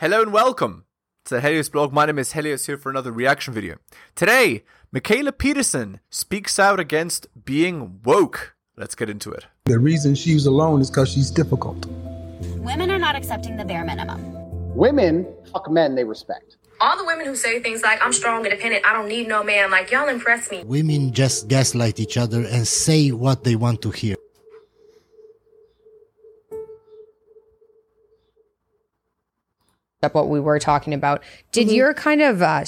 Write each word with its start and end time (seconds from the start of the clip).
Hello 0.00 0.22
and 0.22 0.32
welcome 0.32 0.86
to 1.26 1.34
the 1.34 1.40
Helios 1.42 1.68
blog. 1.68 1.92
My 1.92 2.06
name 2.06 2.18
is 2.18 2.32
Helios 2.32 2.64
here 2.64 2.78
for 2.78 2.88
another 2.88 3.12
reaction 3.12 3.52
video. 3.52 3.76
Today, 4.14 4.64
Mikhaila 4.96 5.36
Peterson 5.36 6.00
speaks 6.08 6.58
out 6.58 6.80
against 6.80 7.26
being 7.44 8.00
woke. 8.02 8.56
Let's 8.78 8.94
get 8.94 9.10
into 9.10 9.30
it. 9.30 9.44
The 9.66 9.78
reason 9.78 10.14
she's 10.14 10.46
alone 10.46 10.80
is 10.80 10.90
because 10.90 11.10
she's 11.10 11.30
difficult. 11.30 11.84
Women 12.56 12.90
are 12.90 12.98
not 12.98 13.14
accepting 13.14 13.58
the 13.58 13.64
bare 13.66 13.84
minimum. 13.84 14.24
Women 14.74 15.26
fuck 15.52 15.70
men 15.70 15.94
they 15.96 16.04
respect. 16.04 16.56
all 16.80 16.96
the 16.96 17.04
women 17.04 17.26
who 17.26 17.36
say 17.36 17.60
things 17.60 17.82
like 17.82 17.98
i'm 18.02 18.12
strong 18.12 18.44
independent 18.46 18.86
i 18.86 18.92
don't 18.94 19.08
need 19.08 19.28
no 19.28 19.44
man 19.44 19.70
like 19.70 19.90
y'all 19.90 20.08
impress 20.08 20.50
me 20.50 20.62
Women 20.64 21.12
just 21.12 21.48
gaslight 21.48 22.00
each 22.00 22.16
other 22.16 22.46
and 22.46 22.66
say 22.66 23.10
what 23.10 23.44
they 23.44 23.54
want 23.54 23.82
to 23.82 23.90
hear. 23.90 24.16
Up 30.02 30.14
what 30.14 30.28
we 30.28 30.40
were 30.40 30.58
talking 30.58 30.94
about. 30.94 31.22
Did 31.52 31.70
your 31.70 31.92
kind 31.94 32.22
of 32.22 32.40
uh, 32.40 32.64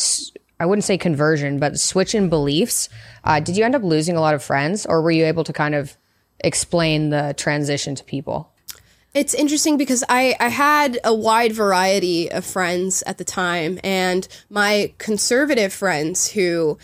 I 0.61 0.67
wouldn't 0.67 0.85
say 0.85 0.99
conversion, 0.99 1.59
but 1.59 1.79
switch 1.81 2.15
in 2.15 2.29
beliefs? 2.29 2.89
Uh, 3.25 3.41
did 3.41 3.57
you 3.57 3.65
end 3.65 3.75
up 3.75 3.83
losing 3.83 4.17
a 4.17 4.21
lot 4.21 4.35
of 4.35 4.43
friends, 4.43 4.87
or 4.87 5.03
were 5.03 5.11
you 5.11 5.25
able 5.25 5.45
to 5.45 5.53
kind 5.53 5.75
of 5.75 5.97
explain 6.41 7.11
the 7.11 7.35
transition 7.37 7.95
to 7.95 8.05
people? 8.05 8.53
It's 9.15 9.35
interesting 9.35 9.77
because 9.77 10.05
I, 10.09 10.37
I 10.41 10.49
had 10.49 10.99
a 11.05 11.15
wide 11.15 11.53
variety 11.53 12.31
of 12.31 12.45
friends 12.45 13.03
at 13.07 13.19
the 13.19 13.25
time, 13.25 13.79
and 13.83 14.27
my 14.49 14.93
conservative 14.99 15.73
friends 15.73 16.31
who 16.31 16.79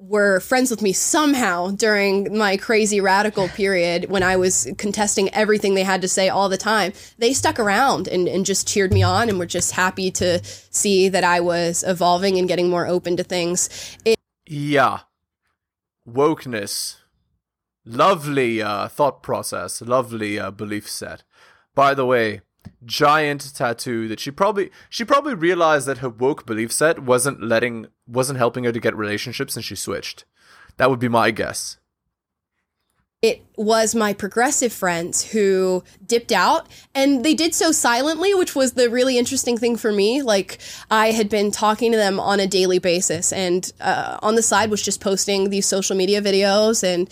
were 0.00 0.40
friends 0.40 0.70
with 0.70 0.82
me 0.82 0.92
somehow 0.92 1.70
during 1.70 2.36
my 2.36 2.56
crazy 2.56 3.00
radical 3.00 3.48
period 3.48 4.06
when 4.08 4.22
I 4.22 4.36
was 4.36 4.68
contesting 4.78 5.32
everything 5.34 5.74
they 5.74 5.82
had 5.82 6.00
to 6.02 6.08
say 6.08 6.28
all 6.28 6.48
the 6.48 6.56
time, 6.56 6.92
they 7.18 7.32
stuck 7.32 7.58
around 7.58 8.08
and, 8.08 8.26
and 8.26 8.46
just 8.46 8.66
cheered 8.66 8.92
me 8.92 9.02
on 9.02 9.28
and 9.28 9.38
were 9.38 9.46
just 9.46 9.72
happy 9.72 10.10
to 10.12 10.40
see 10.44 11.08
that 11.08 11.24
I 11.24 11.40
was 11.40 11.84
evolving 11.86 12.38
and 12.38 12.48
getting 12.48 12.70
more 12.70 12.86
open 12.86 13.16
to 13.18 13.22
things. 13.22 13.68
It, 14.04 14.18
Yeah. 14.46 15.00
Wokeness. 16.08 16.96
Lovely 17.84 18.62
uh, 18.62 18.88
thought 18.88 19.22
process. 19.22 19.80
Lovely 19.80 20.38
uh, 20.38 20.50
belief 20.50 20.88
set. 20.88 21.24
By 21.74 21.94
the 21.94 22.06
way, 22.06 22.40
giant 22.84 23.54
tattoo 23.54 24.08
that 24.08 24.20
she 24.20 24.30
probably 24.30 24.70
she 24.88 25.04
probably 25.04 25.34
realized 25.34 25.86
that 25.86 25.98
her 25.98 26.08
woke 26.08 26.46
belief 26.46 26.72
set 26.72 26.98
wasn't 27.00 27.42
letting 27.42 27.86
wasn't 28.06 28.38
helping 28.38 28.64
her 28.64 28.72
to 28.72 28.80
get 28.80 28.96
relationships 28.96 29.56
and 29.56 29.64
she 29.64 29.76
switched. 29.76 30.24
That 30.76 30.90
would 30.90 31.00
be 31.00 31.08
my 31.08 31.30
guess. 31.30 31.76
it 33.22 33.44
was 33.56 33.94
my 33.94 34.14
progressive 34.14 34.72
friends 34.72 35.30
who 35.32 35.84
dipped 36.06 36.32
out 36.32 36.66
and 36.94 37.22
they 37.22 37.34
did 37.34 37.54
so 37.54 37.70
silently 37.70 38.32
which 38.34 38.54
was 38.54 38.72
the 38.72 38.88
really 38.88 39.18
interesting 39.18 39.58
thing 39.58 39.76
for 39.76 39.92
me 39.92 40.22
like 40.22 40.58
i 40.90 41.10
had 41.10 41.28
been 41.28 41.50
talking 41.50 41.92
to 41.92 41.98
them 41.98 42.18
on 42.18 42.40
a 42.40 42.46
daily 42.46 42.78
basis 42.78 43.30
and 43.32 43.72
uh, 43.80 44.16
on 44.22 44.36
the 44.36 44.42
side 44.42 44.70
was 44.70 44.82
just 44.82 45.02
posting 45.02 45.50
these 45.50 45.66
social 45.66 45.94
media 45.96 46.22
videos 46.22 46.82
and 46.82 47.10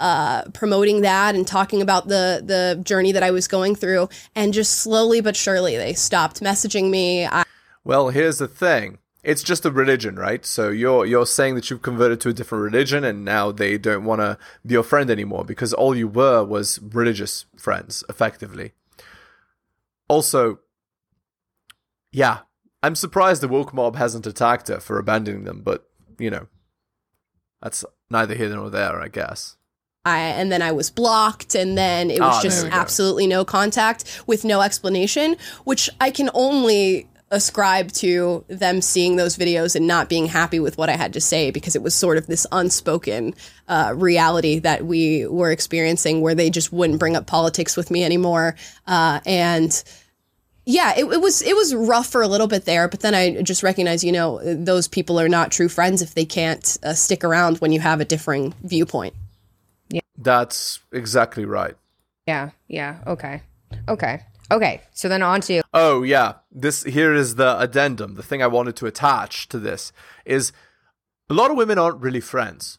uh, 0.00 0.42
promoting 0.52 1.02
that 1.02 1.34
and 1.34 1.46
talking 1.46 1.80
about 1.80 2.08
the 2.08 2.42
the 2.44 2.82
journey 2.82 3.12
that 3.12 3.22
i 3.22 3.30
was 3.30 3.46
going 3.46 3.74
through 3.74 4.08
and 4.34 4.52
just 4.52 4.78
slowly 4.78 5.20
but 5.20 5.36
surely 5.36 5.76
they 5.76 5.92
stopped 5.92 6.40
messaging 6.40 6.90
me 6.90 7.26
I, 7.26 7.44
Well, 7.84 8.10
here's 8.10 8.38
the 8.38 8.48
thing. 8.48 8.98
It's 9.22 9.42
just 9.42 9.66
a 9.66 9.70
religion, 9.70 10.16
right? 10.16 10.44
So 10.46 10.70
you're 10.70 11.04
you're 11.04 11.26
saying 11.26 11.54
that 11.54 11.70
you've 11.70 11.82
converted 11.82 12.20
to 12.22 12.30
a 12.30 12.32
different 12.32 12.64
religion 12.64 13.04
and 13.04 13.24
now 13.24 13.52
they 13.52 13.76
don't 13.76 14.04
want 14.04 14.20
to 14.20 14.38
be 14.64 14.74
your 14.74 14.82
friend 14.82 15.10
anymore 15.10 15.44
because 15.44 15.74
all 15.74 15.94
you 15.94 16.08
were 16.08 16.42
was 16.44 16.78
religious 16.80 17.44
friends, 17.56 18.02
effectively. 18.08 18.72
Also, 20.08 20.60
yeah, 22.12 22.38
I'm 22.82 22.94
surprised 22.94 23.42
the 23.42 23.48
woke 23.48 23.74
mob 23.74 23.96
hasn't 23.96 24.26
attacked 24.26 24.68
her 24.68 24.80
for 24.80 24.98
abandoning 24.98 25.44
them, 25.44 25.60
but 25.62 25.86
you 26.18 26.30
know, 26.30 26.46
that's 27.62 27.84
neither 28.08 28.34
here 28.34 28.48
nor 28.48 28.70
there, 28.70 29.00
I 29.00 29.08
guess. 29.08 29.56
I, 30.04 30.20
and 30.20 30.50
then 30.50 30.62
I 30.62 30.72
was 30.72 30.90
blocked, 30.90 31.54
and 31.54 31.76
then 31.76 32.10
it 32.10 32.20
was 32.20 32.42
there 32.42 32.50
just 32.50 32.66
absolutely 32.70 33.26
no 33.26 33.44
contact 33.44 34.22
with 34.26 34.44
no 34.44 34.62
explanation, 34.62 35.36
which 35.64 35.90
I 36.00 36.10
can 36.10 36.30
only 36.32 37.06
ascribe 37.30 37.92
to 37.92 38.44
them 38.48 38.80
seeing 38.80 39.16
those 39.16 39.36
videos 39.36 39.76
and 39.76 39.86
not 39.86 40.08
being 40.08 40.26
happy 40.26 40.58
with 40.58 40.76
what 40.76 40.88
I 40.88 40.96
had 40.96 41.12
to 41.12 41.20
say 41.20 41.50
because 41.52 41.76
it 41.76 41.82
was 41.82 41.94
sort 41.94 42.18
of 42.18 42.26
this 42.26 42.44
unspoken 42.50 43.34
uh, 43.68 43.92
reality 43.94 44.58
that 44.60 44.84
we 44.84 45.26
were 45.26 45.52
experiencing 45.52 46.22
where 46.22 46.34
they 46.34 46.50
just 46.50 46.72
wouldn't 46.72 46.98
bring 46.98 47.14
up 47.14 47.26
politics 47.26 47.76
with 47.76 47.90
me 47.90 48.02
anymore. 48.02 48.56
Uh, 48.86 49.20
and 49.26 49.84
yeah, 50.66 50.92
it, 50.96 51.04
it 51.04 51.20
was 51.20 51.42
it 51.42 51.54
was 51.54 51.74
rough 51.74 52.08
for 52.08 52.22
a 52.22 52.28
little 52.28 52.48
bit 52.48 52.64
there, 52.64 52.88
but 52.88 53.00
then 53.00 53.14
I 53.14 53.42
just 53.42 53.62
recognized, 53.62 54.02
you 54.02 54.12
know, 54.12 54.40
those 54.54 54.88
people 54.88 55.20
are 55.20 55.28
not 55.28 55.52
true 55.52 55.68
friends 55.68 56.02
if 56.02 56.14
they 56.14 56.24
can't 56.24 56.78
uh, 56.82 56.94
stick 56.94 57.22
around 57.22 57.58
when 57.58 57.70
you 57.70 57.80
have 57.80 58.00
a 58.00 58.04
differing 58.04 58.54
viewpoint. 58.62 59.14
That's 60.20 60.80
exactly 60.92 61.44
right. 61.44 61.76
Yeah, 62.26 62.50
yeah, 62.68 62.98
okay, 63.06 63.42
okay, 63.88 64.20
okay. 64.50 64.82
So 64.92 65.08
then 65.08 65.22
on 65.22 65.40
to 65.42 65.62
Oh 65.72 66.02
yeah, 66.02 66.34
this 66.52 66.82
here 66.84 67.14
is 67.14 67.36
the 67.36 67.58
addendum. 67.58 68.16
The 68.16 68.22
thing 68.22 68.42
I 68.42 68.46
wanted 68.46 68.76
to 68.76 68.86
attach 68.86 69.48
to 69.48 69.58
this 69.58 69.92
is 70.24 70.52
a 71.30 71.34
lot 71.34 71.50
of 71.50 71.56
women 71.56 71.78
aren't 71.78 72.00
really 72.00 72.20
friends. 72.20 72.78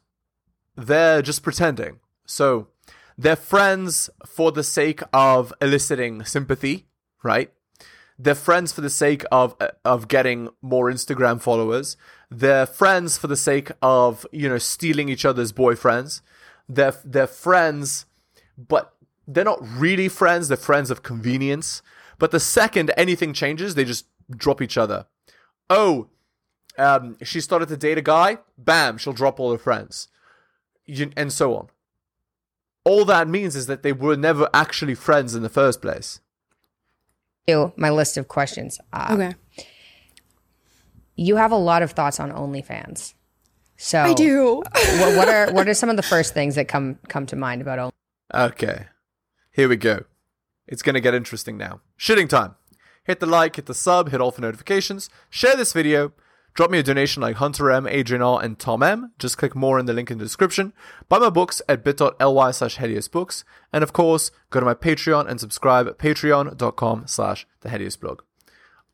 They're 0.76 1.22
just 1.22 1.42
pretending. 1.42 2.00
So 2.26 2.68
they're 3.18 3.36
friends 3.36 4.10
for 4.26 4.52
the 4.52 4.64
sake 4.64 5.02
of 5.14 5.54
eliciting 5.62 6.24
sympathy, 6.26 6.88
right? 7.24 7.52
They're 8.20 8.36
friends 8.36 8.72
for 8.72 8.82
the 8.82 8.90
sake 8.90 9.24
of 9.32 9.56
of 9.84 10.08
getting 10.08 10.50
more 10.62 10.92
Instagram 10.92 11.42
followers. 11.42 11.98
They're 12.30 12.66
friends 12.66 13.18
for 13.18 13.28
the 13.28 13.36
sake 13.36 13.72
of, 13.82 14.26
you 14.32 14.48
know, 14.48 14.58
stealing 14.58 15.10
each 15.10 15.26
other's 15.26 15.52
boyfriends. 15.52 16.22
They're 16.76 16.96
they're 17.04 17.28
friends 17.28 18.06
but 18.58 18.94
they're 19.28 19.44
not 19.46 19.60
really 19.62 20.08
friends. 20.08 20.48
They're 20.48 20.58
friends 20.58 20.92
of 20.92 21.02
convenience. 21.04 21.82
But 22.20 22.32
the 22.32 22.40
second 22.40 22.92
anything 22.98 23.34
changes, 23.34 23.74
they 23.76 23.86
just 23.86 24.06
drop 24.30 24.62
each 24.62 24.78
other. 24.78 25.08
Oh, 25.70 26.08
um, 26.78 27.18
she 27.24 27.42
started 27.42 27.68
to 27.70 27.78
date 27.78 27.98
a 27.98 28.02
guy. 28.02 28.38
Bam, 28.58 28.98
she'll 28.98 29.14
drop 29.14 29.40
all 29.40 29.52
her 29.52 29.58
friends, 29.58 30.10
You- 30.86 31.12
and 31.18 31.32
so 31.34 31.56
on. 31.56 31.68
All 32.84 33.06
that 33.06 33.28
means 33.28 33.56
is 33.56 33.66
that 33.68 33.82
they 33.84 33.94
were 33.94 34.16
never 34.16 34.48
actually 34.54 34.96
friends 34.96 35.34
in 35.36 35.42
the 35.44 35.50
first 35.50 35.82
place. 35.82 36.20
to 37.48 37.74
my 37.76 37.90
list 37.90 38.18
of 38.18 38.28
questions. 38.28 38.80
Uh, 38.94 39.10
Okay. 39.12 39.36
You 41.16 41.36
have 41.38 41.52
a 41.52 41.58
lot 41.58 41.82
of 41.82 41.92
thoughts 41.92 42.20
on 42.20 42.32
OnlyFans. 42.32 43.14
So 43.82 44.00
I 44.00 44.14
do. 44.14 44.62
Uh, 44.62 44.98
what, 45.00 45.18
what 45.18 45.28
are 45.28 45.52
what 45.52 45.68
are 45.68 45.74
some 45.74 45.90
of 45.90 45.98
the 45.98 46.04
first 46.04 46.36
things 46.36 46.54
that 46.54 46.68
come 46.68 47.00
come 47.10 47.26
to 47.26 47.36
mind 47.36 47.62
about 47.62 47.80
Only? 47.80 47.92
Okay, 48.32 48.86
here 49.52 49.68
we 49.68 49.76
go. 49.76 50.06
It's 50.68 50.84
gonna 50.84 51.00
get 51.02 51.16
interesting 51.16 51.58
now. 51.58 51.82
Shitting 52.00 52.30
time. 52.30 52.56
Hit 53.06 53.20
the 53.20 53.26
like, 53.26 53.56
hit 53.56 53.66
the 53.66 53.74
sub, 53.74 54.12
hit 54.12 54.22
all 54.22 54.30
for 54.30 54.42
notifications. 54.42 55.10
Share 55.32 55.56
this 55.56 55.74
video. 55.74 56.14
Drop 56.54 56.70
me 56.70 56.78
a 56.78 56.84
donation 56.84 57.24
like 57.24 57.38
Hunter 57.38 57.72
M, 57.72 57.88
Adrian 57.88 58.22
R, 58.22 58.44
and 58.44 58.60
Tom 58.60 58.84
M. 58.84 59.14
Just 59.18 59.40
click 59.40 59.56
more 59.56 59.80
in 59.80 59.88
the 59.88 59.94
link 59.94 60.12
in 60.12 60.20
the 60.20 60.26
description. 60.26 60.74
Buy 61.10 61.18
my 61.18 61.32
books 61.32 61.62
at 61.68 61.84
bit.ly 61.84 62.52
slash 62.52 62.78
Books. 63.08 63.44
And 63.74 63.84
of 63.84 63.94
course, 63.94 64.30
go 64.52 64.60
to 64.60 64.66
my 64.66 64.76
Patreon 64.76 65.28
and 65.28 65.40
subscribe 65.40 65.88
at 65.88 65.98
patreon.com 65.98 67.08
slash 67.08 67.48
the 67.62 67.98
blog. 68.00 68.22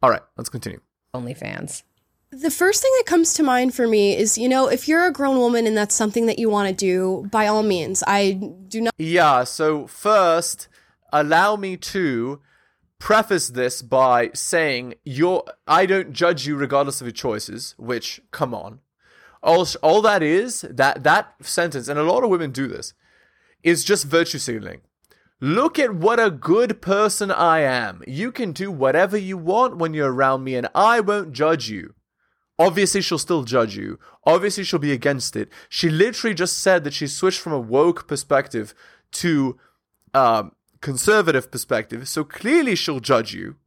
Alright, 0.01 0.21
let's 0.37 0.49
continue. 0.49 0.79
OnlyFans? 1.13 1.83
The 2.39 2.51
first 2.51 2.83
thing 2.83 2.91
that 2.97 3.07
comes 3.07 3.33
to 3.33 3.43
mind 3.43 3.73
for 3.73 3.87
me 3.87 4.15
is, 4.15 4.37
you 4.37 4.47
know, 4.47 4.67
if 4.67 4.87
you're 4.87 5.07
a 5.07 5.11
grown 5.11 5.37
woman 5.37 5.65
and 5.65 5.75
that's 5.75 5.95
something 5.95 6.27
that 6.27 6.37
you 6.37 6.51
want 6.51 6.69
to 6.69 6.73
do, 6.73 7.27
by 7.31 7.47
all 7.47 7.63
means. 7.63 8.03
I 8.05 8.33
do 8.67 8.81
not 8.81 8.93
Yeah, 8.99 9.43
so 9.43 9.87
first, 9.87 10.67
allow 11.11 11.55
me 11.55 11.77
to 11.77 12.39
preface 12.99 13.47
this 13.47 13.81
by 13.81 14.29
saying 14.35 14.95
you're 15.03 15.45
I 15.67 15.87
don't 15.87 16.13
judge 16.13 16.45
you 16.45 16.56
regardless 16.56 17.01
of 17.01 17.07
your 17.07 17.13
choices, 17.13 17.73
which 17.79 18.21
come 18.29 18.53
on. 18.53 18.81
All 19.41 19.67
all 19.81 20.03
that 20.03 20.21
is, 20.21 20.62
that 20.69 21.03
that 21.03 21.33
sentence, 21.41 21.88
and 21.88 21.97
a 21.97 22.03
lot 22.03 22.23
of 22.23 22.29
women 22.29 22.51
do 22.51 22.67
this, 22.67 22.94
is 23.63 23.83
just 23.83 24.06
virtue 24.06 24.38
signaling. 24.38 24.81
Look 25.39 25.79
at 25.79 25.95
what 25.95 26.19
a 26.19 26.29
good 26.29 26.83
person 26.83 27.31
I 27.31 27.62
am. 27.62 28.03
You 28.06 28.31
can 28.31 28.51
do 28.51 28.69
whatever 28.71 29.17
you 29.17 29.38
want 29.38 29.77
when 29.77 29.95
you're 29.95 30.13
around 30.13 30.44
me, 30.44 30.56
and 30.56 30.67
I 30.75 31.00
won't 31.00 31.31
judge 31.31 31.69
you. 31.69 31.95
Obviously, 32.59 33.01
she'll 33.01 33.19
still 33.19 33.44
judge 33.44 33.75
you. 33.75 34.00
Obviously, 34.25 34.63
she'll 34.63 34.80
be 34.80 34.92
against 34.92 35.36
it. 35.36 35.50
She 35.69 35.89
literally 35.89 36.33
just 36.33 36.57
said 36.57 36.83
that 36.83 36.94
she 36.94 37.07
switched 37.07 37.39
from 37.39 37.54
a 37.54 37.59
woke 37.59 38.07
perspective 38.07 38.74
to 39.13 39.59
um, 40.13 40.54
conservative 40.81 41.51
perspective. 41.51 42.07
So 42.07 42.24
clearly, 42.24 42.75
she'll 42.75 43.00
judge 43.00 43.33
you. 43.33 43.57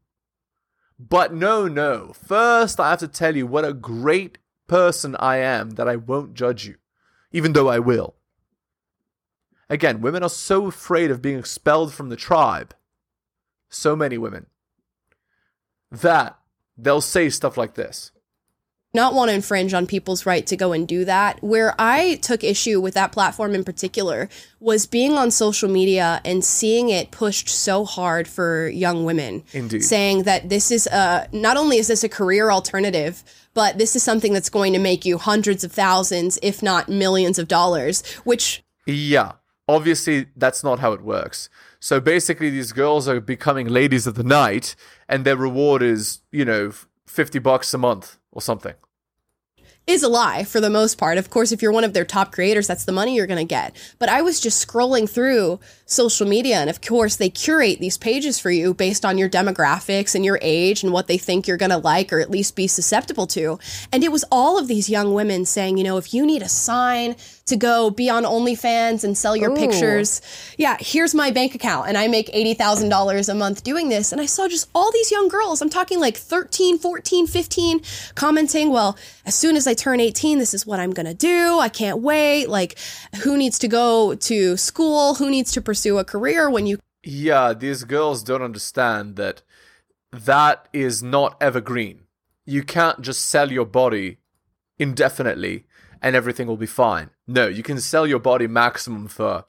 But 0.98 1.32
no, 1.32 1.68
no. 1.68 2.12
First, 2.12 2.80
I 2.80 2.90
have 2.90 2.98
to 2.98 3.08
tell 3.08 3.36
you 3.36 3.46
what 3.46 3.64
a 3.64 3.72
great 3.72 4.38
person 4.66 5.16
I 5.18 5.38
am 5.38 5.70
that 5.70 5.88
I 5.88 5.96
won't 5.96 6.34
judge 6.34 6.66
you, 6.66 6.76
even 7.32 7.52
though 7.52 7.68
I 7.68 7.78
will. 7.78 8.16
Again, 9.70 10.00
women 10.00 10.24
are 10.24 10.28
so 10.28 10.66
afraid 10.66 11.12
of 11.12 11.22
being 11.22 11.38
expelled 11.38 11.94
from 11.94 12.08
the 12.08 12.16
tribe. 12.16 12.74
So 13.68 13.94
many 13.94 14.18
women. 14.18 14.46
That 15.92 16.38
they'll 16.76 17.00
say 17.00 17.30
stuff 17.30 17.56
like 17.56 17.74
this. 17.74 18.10
Not 18.92 19.14
want 19.14 19.28
to 19.28 19.34
infringe 19.34 19.72
on 19.72 19.86
people's 19.86 20.26
right 20.26 20.46
to 20.46 20.56
go 20.56 20.72
and 20.72 20.86
do 20.88 21.04
that. 21.04 21.42
Where 21.42 21.74
I 21.78 22.16
took 22.16 22.42
issue 22.42 22.80
with 22.80 22.94
that 22.94 23.12
platform 23.12 23.54
in 23.54 23.62
particular 23.62 24.28
was 24.58 24.86
being 24.86 25.12
on 25.12 25.30
social 25.30 25.68
media 25.68 26.20
and 26.24 26.44
seeing 26.44 26.88
it 26.88 27.10
pushed 27.10 27.48
so 27.48 27.84
hard 27.84 28.26
for 28.26 28.68
young 28.68 29.04
women. 29.04 29.44
Indeed. 29.52 29.84
Saying 29.84 30.24
that 30.24 30.48
this 30.48 30.70
is 30.70 30.86
a, 30.88 31.28
not 31.32 31.56
only 31.56 31.78
is 31.78 31.88
this 31.88 32.02
a 32.02 32.08
career 32.08 32.50
alternative, 32.50 33.22
but 33.54 33.78
this 33.78 33.94
is 33.94 34.02
something 34.02 34.32
that's 34.32 34.50
going 34.50 34.72
to 34.72 34.78
make 34.78 35.04
you 35.04 35.18
hundreds 35.18 35.62
of 35.64 35.72
thousands, 35.72 36.38
if 36.42 36.62
not 36.62 36.88
millions 36.88 37.38
of 37.38 37.48
dollars, 37.48 38.02
which 38.24 38.62
Yeah, 38.86 39.32
obviously 39.68 40.26
that's 40.36 40.64
not 40.64 40.80
how 40.80 40.92
it 40.92 41.02
works. 41.02 41.48
So 41.82 41.98
basically, 41.98 42.50
these 42.50 42.72
girls 42.72 43.08
are 43.08 43.20
becoming 43.20 43.66
ladies 43.66 44.06
of 44.06 44.14
the 44.14 44.22
night, 44.22 44.76
and 45.08 45.24
their 45.24 45.36
reward 45.36 45.82
is, 45.82 46.20
you 46.30 46.44
know, 46.44 46.72
fifty 47.10 47.40
bucks 47.40 47.74
a 47.74 47.78
month 47.78 48.18
or 48.30 48.40
something. 48.40 48.74
Is 49.86 50.02
a 50.02 50.08
lie 50.08 50.44
for 50.44 50.60
the 50.60 50.70
most 50.70 50.98
part. 50.98 51.18
Of 51.18 51.30
course, 51.30 51.52
if 51.52 51.62
you're 51.62 51.72
one 51.72 51.84
of 51.84 51.92
their 51.92 52.04
top 52.04 52.32
creators, 52.32 52.66
that's 52.66 52.84
the 52.84 52.92
money 52.92 53.16
you're 53.16 53.26
going 53.26 53.38
to 53.38 53.44
get. 53.44 53.74
But 53.98 54.08
I 54.08 54.22
was 54.22 54.38
just 54.40 54.66
scrolling 54.66 55.08
through 55.08 55.58
social 55.86 56.28
media, 56.28 56.56
and 56.58 56.70
of 56.70 56.80
course, 56.80 57.16
they 57.16 57.28
curate 57.28 57.80
these 57.80 57.98
pages 57.98 58.38
for 58.38 58.50
you 58.50 58.72
based 58.72 59.04
on 59.04 59.18
your 59.18 59.28
demographics 59.28 60.14
and 60.14 60.24
your 60.24 60.38
age 60.40 60.84
and 60.84 60.92
what 60.92 61.08
they 61.08 61.18
think 61.18 61.48
you're 61.48 61.56
going 61.56 61.70
to 61.70 61.78
like 61.78 62.12
or 62.12 62.20
at 62.20 62.30
least 62.30 62.54
be 62.54 62.68
susceptible 62.68 63.26
to. 63.26 63.58
And 63.92 64.04
it 64.04 64.12
was 64.12 64.24
all 64.30 64.58
of 64.58 64.68
these 64.68 64.88
young 64.88 65.12
women 65.14 65.44
saying, 65.44 65.78
you 65.78 65.84
know, 65.84 65.96
if 65.96 66.14
you 66.14 66.24
need 66.24 66.42
a 66.42 66.48
sign 66.48 67.16
to 67.46 67.56
go 67.56 67.90
be 67.90 68.08
on 68.08 68.22
OnlyFans 68.22 69.02
and 69.02 69.18
sell 69.18 69.36
your 69.36 69.50
Ooh. 69.50 69.56
pictures, 69.56 70.20
yeah, 70.56 70.76
here's 70.78 71.14
my 71.16 71.32
bank 71.32 71.56
account, 71.56 71.88
and 71.88 71.98
I 71.98 72.06
make 72.06 72.28
$80,000 72.28 73.28
a 73.28 73.34
month 73.34 73.64
doing 73.64 73.88
this. 73.88 74.12
And 74.12 74.20
I 74.20 74.26
saw 74.26 74.46
just 74.46 74.68
all 74.72 74.92
these 74.92 75.10
young 75.10 75.26
girls, 75.26 75.60
I'm 75.60 75.70
talking 75.70 75.98
like 75.98 76.16
13, 76.16 76.78
14, 76.78 77.26
15, 77.26 77.80
commenting, 78.14 78.70
well, 78.70 78.96
as 79.26 79.34
soon 79.34 79.56
as 79.56 79.66
I 79.66 79.74
turn 79.80 80.00
18, 80.00 80.38
this 80.38 80.54
is 80.54 80.66
what 80.66 80.78
I'm 80.78 80.92
gonna 80.92 81.14
do. 81.14 81.58
I 81.58 81.68
can't 81.68 82.00
wait. 82.00 82.46
Like, 82.48 82.78
who 83.22 83.36
needs 83.36 83.58
to 83.60 83.68
go 83.68 84.14
to 84.14 84.56
school? 84.56 85.14
Who 85.14 85.30
needs 85.30 85.52
to 85.52 85.60
pursue 85.60 85.98
a 85.98 86.04
career 86.04 86.50
when 86.50 86.66
you 86.66 86.78
Yeah, 87.02 87.54
these 87.54 87.84
girls 87.84 88.22
don't 88.22 88.42
understand 88.42 89.16
that 89.16 89.42
that 90.12 90.68
is 90.72 91.02
not 91.02 91.36
evergreen. 91.40 92.02
You 92.44 92.62
can't 92.62 93.00
just 93.00 93.24
sell 93.26 93.50
your 93.50 93.64
body 93.64 94.18
indefinitely 94.78 95.66
and 96.02 96.16
everything 96.16 96.46
will 96.46 96.56
be 96.56 96.66
fine. 96.66 97.10
No, 97.26 97.46
you 97.46 97.62
can 97.62 97.80
sell 97.80 98.06
your 98.06 98.18
body 98.18 98.46
maximum 98.46 99.08
for, 99.08 99.44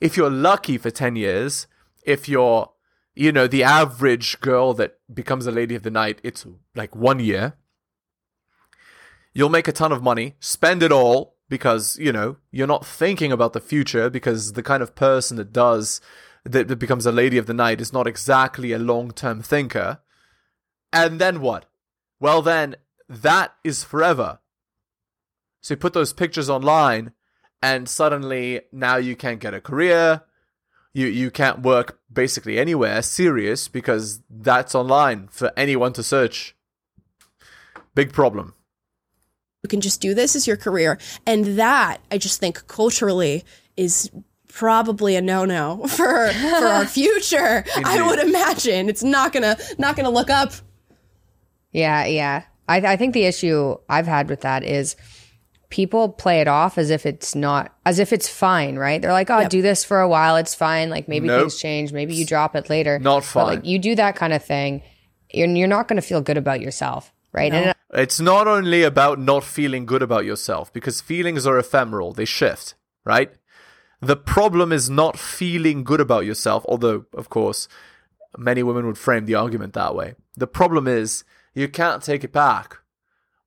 if 0.00 0.16
you're 0.16 0.30
lucky, 0.30 0.78
for 0.78 0.90
10 0.90 1.16
years. 1.16 1.66
If 2.04 2.28
you're, 2.28 2.70
you 3.14 3.32
know, 3.32 3.46
the 3.46 3.62
average 3.62 4.40
girl 4.40 4.74
that 4.74 4.98
becomes 5.12 5.46
a 5.46 5.52
lady 5.52 5.74
of 5.74 5.82
the 5.82 5.90
night, 5.90 6.20
it's 6.22 6.46
like 6.74 6.94
one 6.94 7.20
year. 7.20 7.54
You'll 9.34 9.48
make 9.48 9.68
a 9.68 9.72
ton 9.72 9.92
of 9.92 10.02
money, 10.02 10.36
spend 10.38 10.82
it 10.82 10.92
all 10.92 11.36
because, 11.48 11.98
you 11.98 12.12
know, 12.12 12.36
you're 12.52 12.66
not 12.66 12.86
thinking 12.86 13.32
about 13.32 13.52
the 13.52 13.60
future 13.60 14.08
because 14.08 14.52
the 14.52 14.62
kind 14.62 14.82
of 14.82 14.94
person 14.94 15.36
that 15.36 15.52
does, 15.52 16.00
that, 16.44 16.68
that 16.68 16.78
becomes 16.78 17.04
a 17.04 17.12
lady 17.12 17.36
of 17.36 17.46
the 17.46 17.54
night 17.54 17.80
is 17.80 17.92
not 17.92 18.06
exactly 18.06 18.72
a 18.72 18.78
long 18.78 19.10
term 19.10 19.42
thinker. 19.42 19.98
And 20.92 21.20
then 21.20 21.40
what? 21.40 21.66
Well, 22.20 22.42
then 22.42 22.76
that 23.08 23.54
is 23.64 23.82
forever. 23.82 24.38
So 25.60 25.74
you 25.74 25.78
put 25.78 25.94
those 25.94 26.12
pictures 26.12 26.48
online, 26.48 27.12
and 27.62 27.88
suddenly 27.88 28.60
now 28.70 28.96
you 28.96 29.16
can't 29.16 29.40
get 29.40 29.54
a 29.54 29.60
career. 29.60 30.22
You 30.92 31.06
you 31.06 31.30
can't 31.30 31.62
work 31.62 31.98
basically 32.12 32.58
anywhere 32.58 33.02
serious 33.02 33.66
because 33.66 34.20
that's 34.30 34.74
online 34.74 35.28
for 35.28 35.52
anyone 35.56 35.92
to 35.94 36.02
search. 36.02 36.54
Big 37.94 38.12
problem. 38.12 38.54
You 39.64 39.68
can 39.68 39.80
just 39.80 40.00
do 40.00 40.14
this 40.14 40.36
as 40.36 40.46
your 40.46 40.56
career. 40.58 40.98
And 41.26 41.58
that, 41.58 41.98
I 42.12 42.18
just 42.18 42.38
think 42.38 42.66
culturally 42.68 43.44
is 43.76 44.10
probably 44.46 45.16
a 45.16 45.22
no-no 45.22 45.78
for 45.88 46.30
for 46.32 46.66
our 46.66 46.86
future. 47.00 47.64
I 47.84 48.06
would 48.06 48.20
imagine. 48.20 48.88
It's 48.88 49.02
not 49.02 49.32
gonna 49.32 49.56
not 49.78 49.96
gonna 49.96 50.10
look 50.10 50.30
up. 50.30 50.52
Yeah, 51.72 52.04
yeah. 52.04 52.42
I, 52.68 52.76
I 52.78 52.96
think 52.96 53.14
the 53.14 53.24
issue 53.24 53.76
I've 53.88 54.06
had 54.06 54.28
with 54.30 54.42
that 54.42 54.62
is 54.62 54.96
people 55.70 56.08
play 56.10 56.40
it 56.40 56.46
off 56.48 56.78
as 56.78 56.88
if 56.90 57.04
it's 57.04 57.34
not, 57.34 57.74
as 57.84 57.98
if 57.98 58.12
it's 58.12 58.28
fine, 58.28 58.76
right? 58.76 59.02
They're 59.02 59.12
like, 59.12 59.28
oh, 59.28 59.40
Yep. 59.40 59.50
do 59.50 59.60
this 59.62 59.84
for 59.84 60.00
a 60.00 60.08
while. 60.08 60.36
It's 60.36 60.54
fine. 60.54 60.88
Like 60.88 61.08
maybe 61.08 61.26
Nope. 61.26 61.40
things 61.42 61.58
change. 61.58 61.92
Maybe 61.92 62.14
you 62.14 62.24
drop 62.24 62.54
it 62.54 62.70
later. 62.70 62.98
Not 63.00 63.16
But 63.20 63.24
fine. 63.24 63.46
like 63.46 63.64
you 63.66 63.78
do 63.78 63.94
that 63.96 64.14
kind 64.14 64.32
of 64.32 64.42
thing, 64.44 64.82
and 65.34 65.58
you're 65.58 65.68
not 65.68 65.88
going 65.88 65.96
to 66.00 66.06
feel 66.06 66.20
good 66.22 66.36
about 66.38 66.60
yourself, 66.60 67.12
right? 67.34 67.52
And 67.52 67.70
uh, 67.70 67.74
It's 67.92 68.20
not 68.20 68.46
only 68.46 68.82
about 68.82 69.18
not 69.18 69.44
feeling 69.44 69.84
good 69.84 70.02
about 70.02 70.24
yourself, 70.24 70.72
because 70.72 71.00
feelings 71.00 71.46
are 71.46 71.58
ephemeral, 71.58 72.12
they 72.12 72.24
shift, 72.24 72.74
right? 73.04 73.32
The 74.00 74.16
problem 74.16 74.72
is 74.72 74.88
not 74.88 75.18
feeling 75.18 75.84
good 75.84 76.00
about 76.00 76.24
yourself, 76.24 76.64
although, 76.68 77.06
of 77.12 77.28
course, 77.28 77.68
many 78.36 78.62
women 78.62 78.86
would 78.86 78.98
frame 78.98 79.26
the 79.26 79.34
argument 79.34 79.72
that 79.74 79.94
way. 79.94 80.14
The 80.36 80.46
problem 80.46 80.86
is 80.88 81.24
you 81.54 81.68
can't 81.68 82.02
take 82.02 82.24
it 82.24 82.32
back. 82.32 82.78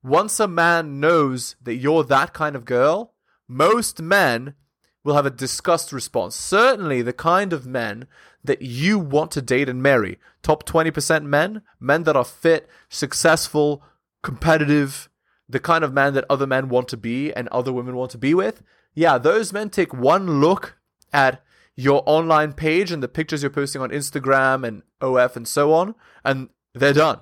Once 0.02 0.40
a 0.40 0.48
man 0.48 1.00
knows 1.00 1.56
that 1.62 1.76
you're 1.76 2.04
that 2.04 2.32
kind 2.32 2.56
of 2.56 2.64
girl, 2.64 3.14
most 3.46 4.00
men 4.00 4.54
will 5.04 5.14
have 5.14 5.26
a 5.26 5.30
disgust 5.30 5.92
response. 5.92 6.34
Certainly, 6.36 7.02
the 7.02 7.12
kind 7.12 7.52
of 7.52 7.66
men 7.66 8.06
that 8.44 8.62
you 8.62 8.98
want 8.98 9.30
to 9.32 9.42
date 9.42 9.68
and 9.68 9.82
marry. 9.82 10.18
Top 10.42 10.64
20% 10.64 11.24
men, 11.24 11.62
men 11.80 12.04
that 12.04 12.16
are 12.16 12.24
fit, 12.24 12.68
successful, 12.88 13.82
competitive, 14.22 15.08
the 15.48 15.60
kind 15.60 15.82
of 15.82 15.92
man 15.92 16.14
that 16.14 16.24
other 16.28 16.46
men 16.46 16.68
want 16.68 16.88
to 16.88 16.96
be 16.96 17.32
and 17.32 17.48
other 17.48 17.72
women 17.72 17.96
want 17.96 18.10
to 18.12 18.18
be 18.18 18.34
with. 18.34 18.62
Yeah, 18.94 19.18
those 19.18 19.52
men 19.52 19.70
take 19.70 19.94
one 19.94 20.40
look 20.40 20.76
at 21.12 21.42
your 21.74 22.02
online 22.06 22.52
page 22.52 22.90
and 22.90 23.02
the 23.02 23.08
pictures 23.08 23.42
you're 23.42 23.50
posting 23.50 23.80
on 23.80 23.90
Instagram 23.90 24.66
and 24.66 24.82
OF 25.00 25.36
and 25.36 25.46
so 25.46 25.72
on, 25.72 25.94
and 26.24 26.48
they're 26.74 26.92
done. 26.92 27.20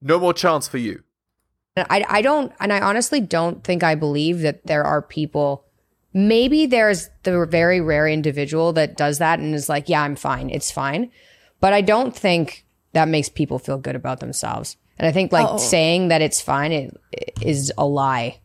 No 0.00 0.18
more 0.18 0.32
chance 0.32 0.68
for 0.68 0.78
you. 0.78 1.02
I, 1.76 2.04
I 2.08 2.22
don't, 2.22 2.52
and 2.60 2.72
I 2.72 2.80
honestly 2.80 3.20
don't 3.20 3.64
think 3.64 3.82
I 3.82 3.94
believe 3.94 4.40
that 4.40 4.66
there 4.66 4.84
are 4.84 5.02
people. 5.02 5.64
Maybe 6.14 6.66
there's 6.66 7.08
the 7.22 7.46
very 7.46 7.80
rare 7.80 8.06
individual 8.06 8.72
that 8.74 8.96
does 8.96 9.18
that 9.18 9.38
and 9.38 9.54
is 9.54 9.68
like, 9.68 9.88
yeah, 9.88 10.02
I'm 10.02 10.16
fine. 10.16 10.50
It's 10.50 10.70
fine. 10.70 11.10
But 11.60 11.72
I 11.72 11.80
don't 11.80 12.14
think 12.14 12.64
that 12.92 13.08
makes 13.08 13.28
people 13.28 13.58
feel 13.58 13.78
good 13.78 13.96
about 13.96 14.20
themselves. 14.20 14.76
And 14.98 15.08
I 15.08 15.12
think 15.12 15.32
like 15.32 15.46
Oh. 15.48 15.56
saying 15.56 16.08
that 16.08 16.20
it's 16.20 16.40
fine 16.40 16.72
it, 16.72 16.94
is 17.40 17.72
a 17.78 17.86
lie. 17.86 18.38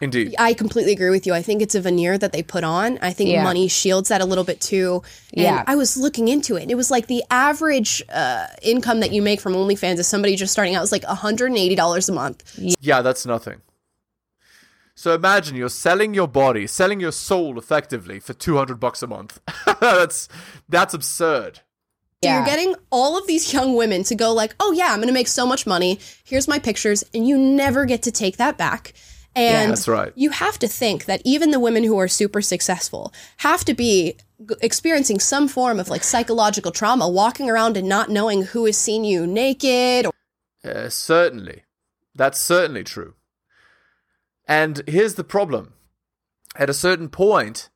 Indeed. 0.00 0.34
I 0.38 0.52
completely 0.52 0.92
agree 0.92 1.08
with 1.08 1.26
you. 1.26 1.32
I 1.32 1.40
think 1.40 1.62
it's 1.62 1.74
a 1.74 1.80
veneer 1.80 2.18
that 2.18 2.32
they 2.32 2.42
put 2.42 2.62
on. 2.62 2.98
I 3.00 3.12
think 3.12 3.30
Yeah. 3.30 3.42
money 3.42 3.68
shields 3.68 4.10
that 4.10 4.20
a 4.20 4.26
little 4.26 4.44
bit 4.44 4.60
too. 4.60 5.02
And 5.32 5.42
Yeah. 5.44 5.64
I 5.66 5.76
was 5.76 5.96
looking 5.96 6.28
into 6.28 6.56
it. 6.56 6.70
It 6.70 6.74
was 6.74 6.90
like 6.90 7.06
the 7.06 7.24
average 7.30 8.02
uh, 8.12 8.46
income 8.60 9.00
that 9.00 9.12
you 9.12 9.22
make 9.22 9.40
from 9.40 9.54
OnlyFans 9.54 9.98
as 9.98 10.06
somebody 10.06 10.36
just 10.36 10.52
starting 10.52 10.74
out 10.74 10.82
is 10.82 10.92
like 10.92 11.04
$180 11.04 12.08
a 12.08 12.12
month. 12.12 12.42
Yeah, 12.58 13.00
that's 13.00 13.24
nothing. 13.24 13.62
So 15.04 15.14
imagine 15.14 15.54
you're 15.54 15.68
selling 15.68 16.14
your 16.14 16.26
body, 16.26 16.66
selling 16.66 16.98
your 16.98 17.12
soul 17.12 17.58
effectively 17.58 18.20
for 18.20 18.32
200 18.32 18.80
bucks 18.80 19.02
a 19.02 19.06
month. 19.06 19.38
that's 19.78 20.30
that's 20.66 20.94
absurd. 20.94 21.56
So 21.56 21.62
Yeah. 22.22 22.36
you're 22.38 22.46
getting 22.46 22.74
all 22.90 23.18
of 23.18 23.26
these 23.26 23.52
young 23.52 23.76
women 23.76 24.02
to 24.04 24.14
go 24.14 24.32
like, 24.32 24.54
"Oh 24.60 24.72
yeah, 24.72 24.92
I'm 24.92 25.00
going 25.00 25.08
to 25.08 25.12
make 25.12 25.28
so 25.28 25.44
much 25.44 25.66
money. 25.66 26.00
Here's 26.24 26.48
my 26.48 26.58
pictures." 26.58 27.04
And 27.12 27.28
you 27.28 27.36
never 27.36 27.84
get 27.84 28.00
to 28.04 28.10
take 28.10 28.38
that 28.38 28.56
back. 28.56 28.94
And 29.36 29.72
That's 29.72 29.86
right. 29.86 30.10
You 30.16 30.30
have 30.30 30.58
to 30.60 30.68
think 30.68 31.04
that 31.04 31.20
even 31.22 31.50
the 31.50 31.60
women 31.60 31.84
who 31.84 31.98
are 31.98 32.08
super 32.08 32.40
successful 32.40 33.12
have 33.48 33.62
to 33.66 33.74
be 33.74 34.16
experiencing 34.62 35.20
some 35.20 35.48
form 35.48 35.78
of 35.78 35.90
like 35.90 36.02
psychological 36.02 36.72
trauma, 36.72 37.06
walking 37.10 37.50
around 37.50 37.76
and 37.76 37.86
not 37.86 38.08
knowing 38.08 38.44
who 38.44 38.64
has 38.64 38.78
seen 38.78 39.04
you 39.04 39.26
naked. 39.26 40.06
Or- 40.06 40.14
Uh, 40.64 40.88
certainly. 40.88 41.64
That's 42.14 42.40
certainly 42.40 42.84
true. 42.84 43.12
And 44.46 44.82
here's 44.86 45.14
the 45.14 45.24
problem. 45.24 45.74
At 46.56 46.70
a 46.70 46.74
certain 46.74 47.08
point, 47.08 47.70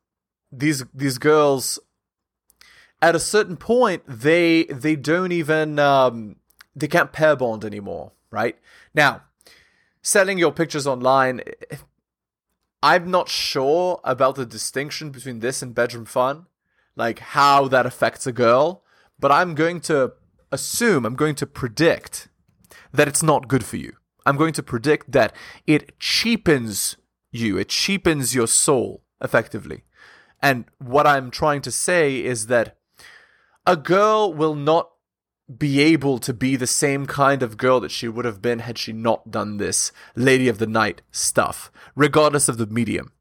these 0.51 0.83
these 0.93 1.17
girls 1.17 1.79
at 3.01 3.15
a 3.15 3.19
certain 3.19 3.55
point 3.57 4.03
they 4.07 4.63
they 4.65 4.95
don't 4.95 5.31
even 5.31 5.77
um 5.79 6.37
they 6.75 6.87
can't 6.87 7.11
pair 7.11 7.35
bond 7.35 7.65
anymore, 7.65 8.13
right? 8.31 8.57
Now, 8.93 9.23
selling 10.01 10.37
your 10.37 10.51
pictures 10.51 10.87
online 10.87 11.41
I'm 12.81 13.11
not 13.11 13.27
sure 13.27 13.99
about 14.03 14.35
the 14.35 14.45
distinction 14.45 15.11
between 15.11 15.39
this 15.39 15.61
and 15.61 15.75
bedroom 15.75 16.05
fun, 16.05 16.45
like 16.95 17.19
how 17.19 17.67
that 17.67 17.85
affects 17.85 18.25
a 18.25 18.31
girl, 18.31 18.83
but 19.19 19.31
I'm 19.31 19.53
going 19.53 19.81
to 19.81 20.13
assume, 20.51 21.05
I'm 21.05 21.15
going 21.15 21.35
to 21.35 21.45
predict 21.45 22.29
that 22.93 23.07
it's 23.07 23.21
not 23.21 23.49
good 23.49 23.65
for 23.65 23.75
you. 23.75 23.93
I'm 24.25 24.37
going 24.37 24.53
to 24.53 24.63
predict 24.63 25.11
that 25.11 25.35
it 25.65 25.97
cheapens 25.99 26.97
you, 27.31 27.57
it 27.57 27.69
cheapens 27.69 28.33
your 28.33 28.47
soul 28.47 29.03
effectively. 29.21 29.83
And 30.41 30.65
what 30.79 31.05
I'm 31.05 31.31
trying 31.31 31.61
to 31.63 31.71
say 31.71 32.23
is 32.23 32.47
that 32.47 32.77
a 33.65 33.75
girl 33.75 34.33
will 34.33 34.55
not 34.55 34.89
be 35.57 35.79
able 35.81 36.19
to 36.19 36.33
be 36.33 36.55
the 36.55 36.67
same 36.67 37.05
kind 37.05 37.41
of 37.41 37.57
girl 37.57 37.79
that 37.79 37.91
she 37.91 38.07
would 38.07 38.25
have 38.25 38.41
been 38.41 38.59
had 38.59 38.77
she 38.77 38.93
not 38.93 39.31
done 39.31 39.57
this 39.57 39.91
Lady 40.15 40.47
of 40.47 40.59
the 40.59 40.67
Night 40.67 41.01
stuff, 41.11 41.71
regardless 41.95 42.47
of 42.47 42.57
the 42.57 42.67
medium. 42.67 43.11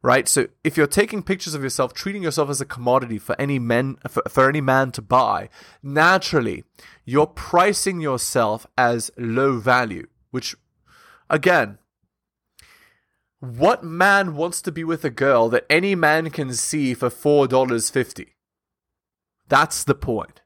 Right? 0.00 0.28
So 0.28 0.46
if 0.62 0.76
you're 0.76 0.86
taking 0.86 1.24
pictures 1.24 1.54
of 1.54 1.62
yourself, 1.62 1.92
treating 1.92 2.22
yourself 2.22 2.50
as 2.50 2.60
a 2.60 2.64
commodity 2.64 3.18
for 3.18 3.34
any 3.40 3.58
men 3.58 3.96
for, 4.08 4.22
for 4.28 4.48
any 4.48 4.60
man 4.60 4.92
to 4.92 5.02
buy, 5.02 5.48
naturally 5.82 6.64
you're 7.04 7.26
pricing 7.26 8.00
yourself 8.00 8.66
as 8.76 9.10
low 9.16 9.58
value, 9.58 10.06
which 10.30 10.56
again, 11.30 11.78
what 13.40 13.84
man 13.84 14.34
wants 14.34 14.60
to 14.62 14.72
be 14.72 14.82
with 14.82 15.04
a 15.04 15.10
girl 15.10 15.48
that 15.48 15.66
any 15.70 15.94
man 15.94 16.30
can 16.30 16.52
see 16.52 16.92
for 16.94 17.08
$4.50? 17.08 18.28
That's 19.48 19.84
the 19.84 19.94
point. 19.94 20.42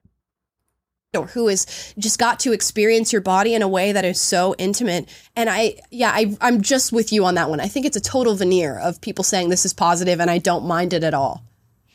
or 1.14 1.26
who 1.26 1.48
has 1.48 1.94
just 1.98 2.18
got 2.18 2.40
to 2.40 2.52
experience 2.52 3.12
your 3.12 3.22
body 3.22 3.54
in 3.54 3.62
a 3.62 3.68
way 3.68 3.92
that 3.92 4.04
is 4.04 4.20
so 4.20 4.54
intimate. 4.58 5.08
And 5.36 5.50
I, 5.50 5.76
yeah, 5.90 6.10
I, 6.10 6.36
I'm 6.40 6.62
just 6.62 6.92
with 6.92 7.12
you 7.12 7.24
on 7.24 7.34
that 7.34 7.50
one. 7.50 7.60
I 7.60 7.68
think 7.68 7.84
it's 7.86 7.96
a 7.96 8.00
total 8.00 8.34
veneer 8.34 8.78
of 8.78 9.00
people 9.00 9.24
saying 9.24 9.48
this 9.48 9.66
is 9.66 9.74
positive 9.74 10.20
and 10.20 10.30
I 10.30 10.38
don't 10.38 10.64
mind 10.66 10.92
it 10.92 11.04
at 11.04 11.14
all. 11.14 11.44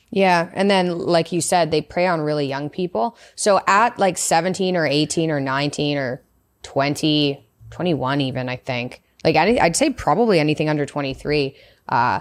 Yeah. 0.10 0.50
And 0.54 0.70
then, 0.72 0.98
like 1.00 1.32
you 1.32 1.42
said, 1.42 1.70
they 1.70 1.82
prey 1.82 2.08
on 2.08 2.22
really 2.22 2.46
young 2.48 2.70
people. 2.70 3.18
So 3.36 3.60
at 3.68 4.00
like 4.00 4.18
17 4.18 4.78
or 4.78 4.86
18 4.86 5.32
or 5.32 5.40
19 5.40 5.98
or 5.98 6.22
20, 6.64 7.47
21, 7.72 8.22
even, 8.22 8.50
I 8.50 8.56
think, 8.56 9.02
like 9.24 9.36
I'd, 9.36 9.58
I'd 9.58 9.76
say 9.76 9.90
probably 9.90 10.40
anything 10.40 10.70
under 10.70 10.86
23, 10.86 11.56
uh, 11.90 12.20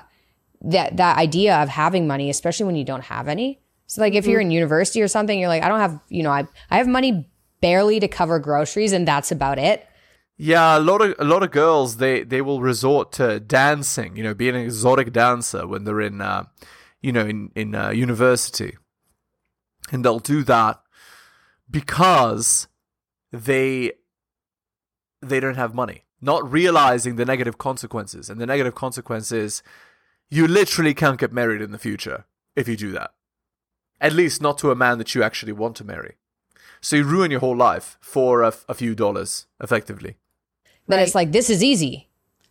that, 0.62 0.97
that 0.97 1.19
idea 1.19 1.57
of 1.62 1.69
having 1.69 2.07
money, 2.07 2.31
especially 2.31 2.67
when 2.67 2.76
you 2.76 2.85
don't 2.85 3.05
have 3.05 3.29
any. 3.29 3.61
So 3.87 4.00
like 4.00 4.15
if 4.15 4.26
you're 4.26 4.41
in 4.41 4.50
university 4.50 5.00
or 5.03 5.09
something, 5.09 5.38
you're 5.38 5.49
like, 5.49 5.62
I 5.62 5.69
don't 5.69 5.81
have, 5.81 6.00
you 6.09 6.23
know, 6.23 6.33
I, 6.33 6.47
I 6.71 6.79
have 6.79 6.88
money 6.88 7.29
barely 7.61 8.00
to 8.00 8.09
cover 8.09 8.38
groceries 8.38 8.93
and 8.93 9.07
that's 9.07 9.31
about 9.31 9.59
it. 9.59 9.87
Yeah, 10.38 10.76
a 10.76 10.81
lot 10.81 11.00
of 11.00 11.15
a 11.19 11.25
lot 11.25 11.43
of 11.43 11.50
girls 11.50 11.97
they 11.97 12.23
they 12.23 12.43
will 12.43 12.61
resort 12.61 13.11
to 13.12 13.41
dancing, 13.41 14.17
you 14.17 14.23
know, 14.23 14.35
being 14.35 14.55
an 14.55 14.61
exotic 14.61 15.11
dancer 15.12 15.67
when 15.67 15.85
they're 15.85 16.03
in, 16.03 16.21
uh, 16.21 16.45
you 17.00 17.11
know, 17.11 17.25
in 17.25 17.50
in 17.55 17.75
uh, 17.75 17.88
university, 17.88 18.76
and 19.91 20.05
they'll 20.05 20.19
do 20.19 20.45
that 20.45 20.83
because 21.71 22.69
they 23.33 23.93
they 25.28 25.40
don't 25.40 25.56
have 25.56 25.75
money, 25.75 26.04
not 26.21 26.50
realizing 26.50 27.16
the 27.16 27.25
negative 27.25 27.59
consequences, 27.59 28.30
and 28.30 28.40
the 28.40 28.47
negative 28.47 28.75
consequences 28.75 29.62
you 30.28 30.47
literally 30.47 30.95
can't 30.95 31.21
get 31.21 31.33
married 31.33 31.62
in 31.62 31.73
the 31.73 31.78
future 31.78 32.25
if 32.54 32.66
you 32.68 32.76
do 32.76 32.92
that. 32.92 33.12
At 34.00 34.12
least 34.12 34.42
not 34.42 34.59
to 34.59 34.71
a 34.71 34.76
man 34.76 34.99
that 34.99 35.14
you 35.14 35.23
actually 35.23 35.52
want 35.52 35.76
to 35.76 35.85
marry. 35.85 36.16
So 36.80 36.97
you 36.97 37.04
ruin 37.04 37.30
your 37.30 37.40
whole 37.40 37.56
life 37.56 37.97
for 38.00 38.42
a, 38.42 38.52
a 38.68 38.75
few 38.75 38.95
dollars, 38.95 39.47
effectively. 39.61 40.16
Then 40.88 41.00
it's 41.00 41.14
like, 41.14 41.33
this 41.33 41.50
is 41.50 41.62
easy. 41.62 42.09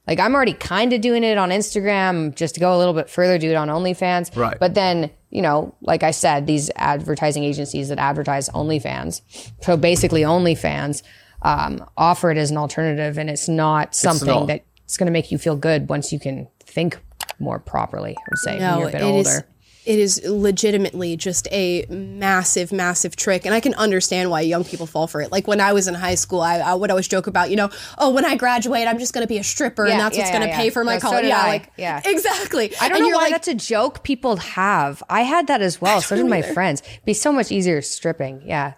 Like 0.07 0.19
I'm 0.19 0.35
already 0.35 0.53
kind 0.53 0.93
of 0.93 1.01
doing 1.01 1.23
it 1.23 1.37
on 1.37 1.49
Instagram 1.49 2.35
just 2.35 2.55
to 2.55 2.59
go 2.59 2.75
a 2.75 2.77
little 2.77 2.93
bit 2.93 3.09
further, 3.09 3.37
do 3.37 3.49
it 3.49 3.55
on 3.55 3.69
OnlyFans. 3.69 4.35
Right. 4.35 4.57
But 4.59 4.73
then, 4.73 5.09
you 5.29 5.41
know, 5.41 5.75
like 5.81 6.03
I 6.03 6.11
said, 6.11 6.47
these 6.47 6.69
advertising 6.75 7.43
agencies 7.43 7.89
that 7.89 7.97
advertise 7.97 8.49
OnlyFans, 8.49 9.21
so 9.61 9.77
basically 9.77 10.21
OnlyFans, 10.21 11.01
um, 11.45 11.85
offer 11.95 12.31
it 12.31 12.37
as 12.37 12.51
an 12.51 12.57
alternative 12.57 13.17
and 13.17 13.29
it's 13.29 13.47
not 13.47 13.93
something 13.95 14.27
not. 14.27 14.47
that's 14.47 14.97
going 14.97 15.05
to 15.07 15.11
make 15.11 15.31
you 15.31 15.37
feel 15.37 15.55
good 15.55 15.87
once 15.89 16.11
you 16.11 16.19
can 16.19 16.47
think 16.59 16.97
more 17.39 17.59
properly, 17.59 18.15
I 18.17 18.23
would 18.31 18.39
say, 18.39 18.51
when 18.53 18.61
No, 18.61 18.79
you're 18.79 18.89
a 18.89 18.91
bit 18.91 19.01
older. 19.03 19.29
Is- 19.29 19.43
it 19.85 19.99
is 19.99 20.19
legitimately 20.25 21.15
just 21.15 21.47
a 21.51 21.85
massive, 21.89 22.71
massive 22.71 23.15
trick, 23.15 23.45
and 23.45 23.53
I 23.53 23.59
can 23.59 23.75
understand 23.75 24.31
why 24.31 24.41
young 24.41 24.63
people 24.63 24.87
fall 24.87 25.05
for 25.05 25.21
it. 25.21 25.31
Like 25.31 25.47
when 25.47 25.61
I 25.61 25.73
was 25.73 25.87
in 25.87 25.93
high 25.93 26.15
school, 26.15 26.41
I, 26.41 26.55
I 26.57 26.73
would 26.73 26.89
always 26.89 27.07
joke 27.07 27.27
about, 27.27 27.51
you 27.51 27.55
know, 27.55 27.69
oh, 27.99 28.09
when 28.09 28.25
I 28.25 28.35
graduate, 28.35 28.87
I'm 28.87 28.97
just 28.97 29.13
going 29.13 29.23
to 29.23 29.27
be 29.27 29.37
a 29.37 29.43
stripper, 29.43 29.85
Yeah, 29.85 29.91
and 29.91 29.99
that's 30.01 30.17
yeah, 30.17 30.23
what's 30.23 30.35
going 30.39 30.49
to 30.49 30.55
pay 30.55 30.71
for 30.71 30.83
my 30.83 30.95
No, 30.95 30.99
college. 31.01 31.21
did 31.21 31.27
yeah, 31.27 31.39
I. 31.43 31.47
like 31.47 31.71
Yeah. 31.77 32.01
exactly. 32.03 32.73
I 32.81 32.89
don't 32.89 32.97
And 32.97 33.11
know 33.11 33.17
why 33.17 33.23
like, 33.25 33.31
that's 33.33 33.47
a 33.47 33.53
joke 33.53 34.01
people 34.01 34.37
have. 34.37 35.03
I 35.07 35.21
had 35.21 35.45
that 35.47 35.61
as 35.61 35.79
well. 35.79 36.01
So 36.01 36.15
did 36.15 36.25
my 36.25 36.41
friends. 36.41 36.81
It'd 36.89 37.05
be 37.05 37.13
so 37.13 37.31
much 37.31 37.51
easier 37.51 37.79
stripping. 37.83 38.41
Yeah. 38.43 38.73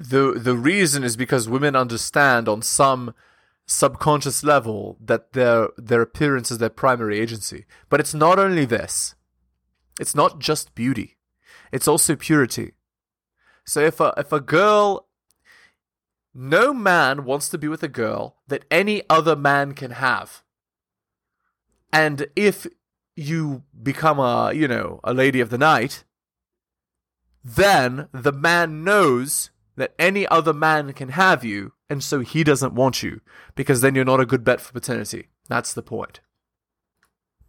The 0.00 0.32
the 0.36 0.56
reason 0.56 1.04
is 1.04 1.16
because 1.16 1.48
women 1.48 1.76
understand 1.76 2.48
on 2.48 2.62
some 2.62 3.14
subconscious 3.66 4.42
level 4.42 4.96
that 5.00 5.34
their 5.34 5.68
their 5.76 6.00
appearance 6.00 6.50
is 6.50 6.58
their 6.58 6.70
primary 6.70 7.20
agency. 7.20 7.66
But 7.90 8.00
it's 8.00 8.14
not 8.14 8.38
only 8.38 8.64
this. 8.64 9.14
It's 10.00 10.14
not 10.14 10.38
just 10.38 10.74
beauty. 10.74 11.18
It's 11.70 11.86
also 11.86 12.16
purity. 12.16 12.72
So 13.64 13.80
if 13.80 14.00
a 14.00 14.14
if 14.16 14.32
a 14.32 14.40
girl 14.40 15.06
no 16.32 16.72
man 16.72 17.24
wants 17.24 17.48
to 17.50 17.58
be 17.58 17.68
with 17.68 17.82
a 17.82 17.88
girl 17.88 18.36
that 18.48 18.64
any 18.70 19.02
other 19.10 19.36
man 19.36 19.74
can 19.74 19.90
have. 19.90 20.42
And 21.92 22.28
if 22.36 22.66
you 23.16 23.64
become 23.82 24.18
a, 24.20 24.52
you 24.54 24.68
know, 24.68 25.00
a 25.02 25.12
lady 25.12 25.40
of 25.40 25.50
the 25.50 25.58
night, 25.58 26.04
then 27.42 28.08
the 28.12 28.32
man 28.32 28.84
knows 28.84 29.50
that 29.80 29.94
any 29.98 30.26
other 30.28 30.52
man 30.52 30.92
can 30.92 31.10
have 31.10 31.44
you, 31.44 31.72
and 31.88 32.02
so 32.02 32.20
he 32.20 32.44
doesn't 32.44 32.74
want 32.74 33.02
you, 33.02 33.20
because 33.54 33.80
then 33.80 33.94
you're 33.94 34.04
not 34.04 34.20
a 34.20 34.26
good 34.26 34.44
bet 34.44 34.60
for 34.60 34.72
paternity. 34.72 35.28
That's 35.48 35.72
the 35.72 35.82
point. 35.82 36.20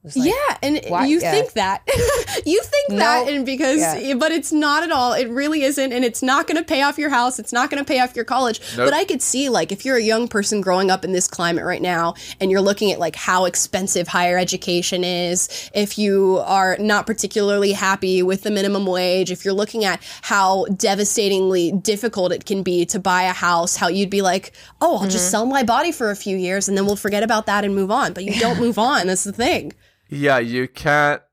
Like- 0.03 0.15
yeah, 0.15 0.57
and 0.63 0.81
Why- 0.87 1.05
you 1.05 1.19
yeah. 1.19 1.31
think 1.31 1.53
that. 1.53 1.83
you 2.45 2.59
think 2.63 2.89
No. 2.89 2.95
that 2.97 3.29
and 3.29 3.45
because 3.45 3.79
Yeah. 3.79 4.15
but 4.15 4.31
it's 4.31 4.51
not 4.51 4.81
at 4.81 4.91
all. 4.91 5.13
It 5.13 5.29
really 5.29 5.61
isn't 5.61 5.93
and 5.93 6.03
it's 6.03 6.23
not 6.23 6.47
going 6.47 6.57
to 6.57 6.63
pay 6.63 6.81
off 6.81 6.97
your 6.97 7.11
house. 7.11 7.37
It's 7.37 7.53
not 7.53 7.69
going 7.69 7.83
to 7.83 7.87
pay 7.87 7.99
off 7.99 8.15
your 8.15 8.25
college. 8.25 8.61
Nope. 8.75 8.87
But 8.87 8.93
I 8.95 9.05
could 9.05 9.21
see 9.21 9.49
like 9.49 9.71
if 9.71 9.85
you're 9.85 9.97
a 9.97 10.01
young 10.01 10.27
person 10.27 10.59
growing 10.59 10.89
up 10.89 11.05
in 11.05 11.11
this 11.11 11.27
climate 11.27 11.65
right 11.65 11.81
now 11.83 12.15
and 12.39 12.49
you're 12.49 12.61
looking 12.61 12.91
at 12.91 12.97
like 12.99 13.15
how 13.15 13.45
expensive 13.45 14.07
higher 14.07 14.39
education 14.39 15.03
is, 15.03 15.69
if 15.75 15.99
you 15.99 16.41
are 16.45 16.77
not 16.79 17.05
particularly 17.05 17.73
happy 17.73 18.23
with 18.23 18.41
the 18.41 18.49
minimum 18.49 18.87
wage, 18.87 19.29
if 19.29 19.45
you're 19.45 19.53
looking 19.53 19.85
at 19.85 20.01
how 20.23 20.65
devastatingly 20.77 21.73
difficult 21.73 22.31
it 22.31 22.45
can 22.45 22.63
be 22.63 22.85
to 22.87 22.99
buy 22.99 23.23
a 23.23 23.33
house, 23.33 23.75
how 23.75 23.87
you'd 23.87 24.09
be 24.09 24.23
like, 24.23 24.51
"Oh, 24.81 24.97
I'll 24.97 25.03
just 25.03 25.25
mm-hmm. 25.25 25.31
sell 25.31 25.45
my 25.45 25.61
body 25.61 25.91
for 25.91 26.09
a 26.09 26.15
few 26.15 26.37
years 26.37 26.67
and 26.67 26.75
then 26.75 26.87
we'll 26.87 26.95
forget 26.95 27.21
about 27.21 27.45
that 27.45 27.63
and 27.63 27.75
move 27.75 27.91
on." 27.91 28.13
But 28.13 28.23
you 28.25 28.39
don't 28.39 28.59
move 28.65 28.79
on. 28.79 29.07
That's 29.07 29.23
the 29.23 29.31
thing. 29.33 29.73
Yeah, 30.11 30.37
you 30.37 30.67
can't. 30.67 31.23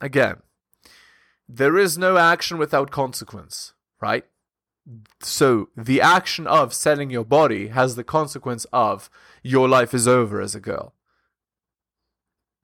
Again, 0.00 0.38
there 1.48 1.78
is 1.78 1.96
no 1.96 2.16
action 2.16 2.58
without 2.58 2.90
consequence, 2.90 3.74
right? 4.00 4.24
So 5.20 5.68
the 5.76 6.00
action 6.00 6.46
of 6.46 6.74
selling 6.74 7.10
your 7.10 7.24
body 7.24 7.68
has 7.68 7.94
the 7.94 8.04
consequence 8.04 8.66
of 8.72 9.08
your 9.42 9.68
life 9.68 9.94
is 9.94 10.08
over 10.08 10.40
as 10.40 10.54
a 10.56 10.60
girl. 10.60 10.94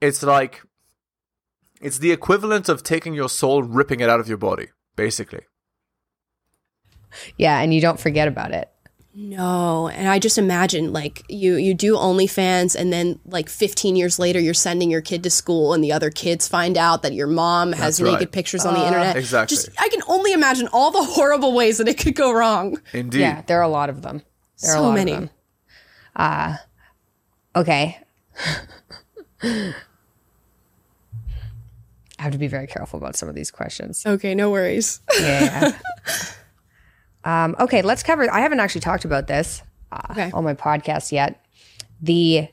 It's 0.01 0.23
like. 0.23 0.63
It's 1.81 1.99
the 1.99 2.13
equivalent 2.13 2.69
of 2.69 2.81
taking 2.81 3.13
your 3.13 3.27
soul, 3.27 3.61
ripping 3.61 3.99
it 3.99 4.07
out 4.07 4.21
of 4.21 4.29
your 4.29 4.37
body, 4.37 4.67
basically. 4.95 5.41
Yeah. 7.37 7.59
And 7.59 7.73
you 7.73 7.81
don't 7.81 7.99
forget 7.99 8.29
about 8.29 8.53
it. 8.53 8.72
No, 9.15 9.89
and 9.89 10.07
I 10.07 10.17
just 10.17 10.39
imagine 10.39 10.91
like 10.91 11.23
you 11.29 11.55
you 11.55 11.75
do 11.75 11.93
OnlyFans, 11.95 12.75
and 12.75 12.91
then 12.91 13.19
like 13.25 13.47
15 13.47 13.95
years 13.95 14.17
later, 14.17 14.39
you're 14.39 14.55
sending 14.55 14.89
your 14.89 15.01
kid 15.01 15.21
to 15.23 15.29
school, 15.29 15.73
and 15.73 15.83
the 15.83 15.91
other 15.91 16.09
kids 16.09 16.47
find 16.47 16.77
out 16.79 17.03
that 17.03 17.13
your 17.13 17.27
mom 17.27 17.73
has 17.73 17.97
That's 17.97 18.01
right. 18.09 18.13
naked 18.13 18.31
pictures 18.31 18.65
on 18.65 18.73
the 18.73 18.83
internet. 18.85 19.15
exactly. 19.15 19.55
Just 19.55 19.69
I 19.79 19.87
can 19.89 20.01
only 20.07 20.33
imagine 20.33 20.67
all 20.73 20.89
the 20.89 21.03
horrible 21.03 21.53
ways 21.53 21.77
that 21.77 21.87
it 21.87 21.99
could 21.99 22.15
go 22.15 22.31
wrong. 22.33 22.79
Indeed. 22.91 23.19
Yeah. 23.19 23.43
There 23.45 23.59
are 23.59 23.63
a 23.63 23.67
lot 23.67 23.89
of 23.91 24.01
them. 24.01 24.23
There 24.61 24.71
are 24.71 24.77
So 24.77 24.81
a 24.81 24.85
lot 24.87 24.95
many. 24.95 25.11
of 25.11 25.19
them. 25.19 25.29
Uh, 26.15 26.55
okay. 27.55 27.99
I 29.43 29.73
have 32.17 32.31
to 32.31 32.37
be 32.39 32.47
very 32.47 32.67
careful 32.67 32.97
about 32.97 33.15
some 33.15 33.29
of 33.29 33.35
these 33.35 33.51
questions. 33.51 34.03
Okay, 34.05 34.33
no 34.33 34.49
worries. 34.49 35.01
Yeah. 35.19 35.77
um, 37.25 37.55
okay, 37.59 37.81
let's 37.81 38.03
cover. 38.03 38.31
I 38.31 38.39
haven't 38.41 38.59
actually 38.59 38.81
talked 38.81 39.05
about 39.05 39.27
this 39.27 39.61
uh, 39.91 39.99
Okay. 40.11 40.31
on 40.33 40.43
my 40.43 40.53
podcast 40.53 41.11
yet. 41.11 41.43
The 42.01 42.47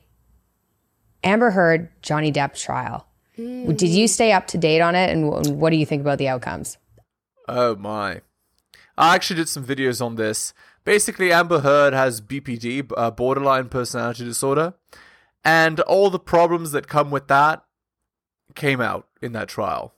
Amber 1.23 1.51
Heard 1.51 1.89
Johnny 2.01 2.31
Depp 2.31 2.55
trial. 2.59 3.07
Did 3.37 3.81
you 3.89 4.07
stay 4.07 4.31
up 4.33 4.45
to 4.47 4.57
date 4.57 4.81
on 4.81 4.93
it, 4.93 5.09
and 5.09 5.25
wh- 5.25 5.51
what 5.57 5.71
do 5.71 5.75
you 5.77 5.85
think 5.85 6.01
about 6.01 6.19
the 6.19 6.27
outcomes? 6.27 6.77
Oh 7.47 7.75
my. 7.75 8.21
I 8.97 9.15
actually 9.15 9.37
did 9.37 9.49
some 9.49 9.65
videos 9.65 10.03
on 10.05 10.15
this. 10.15 10.53
Basically, 10.83 11.31
Amber 11.31 11.59
Heard 11.61 11.93
has 11.93 12.21
BPD, 12.21 12.91
uh, 12.95 13.09
borderline 13.11 13.69
personality 13.69 14.25
disorder, 14.25 14.73
and 15.43 15.79
all 15.81 16.09
the 16.11 16.19
problems 16.19 16.71
that 16.71 16.87
come 16.87 17.09
with 17.09 17.27
that 17.29 17.63
came 18.53 18.79
out 18.81 19.07
in 19.21 19.31
that 19.31 19.47
trial. 19.47 19.93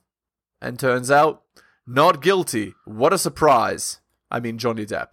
And 0.61 0.79
turns 0.79 1.11
out, 1.11 1.41
not 1.85 2.21
guilty. 2.21 2.73
What 2.85 3.11
a 3.11 3.17
surprise. 3.17 3.99
I 4.33 4.39
mean, 4.39 4.57
Johnny 4.57 4.85
Depp. 4.85 5.09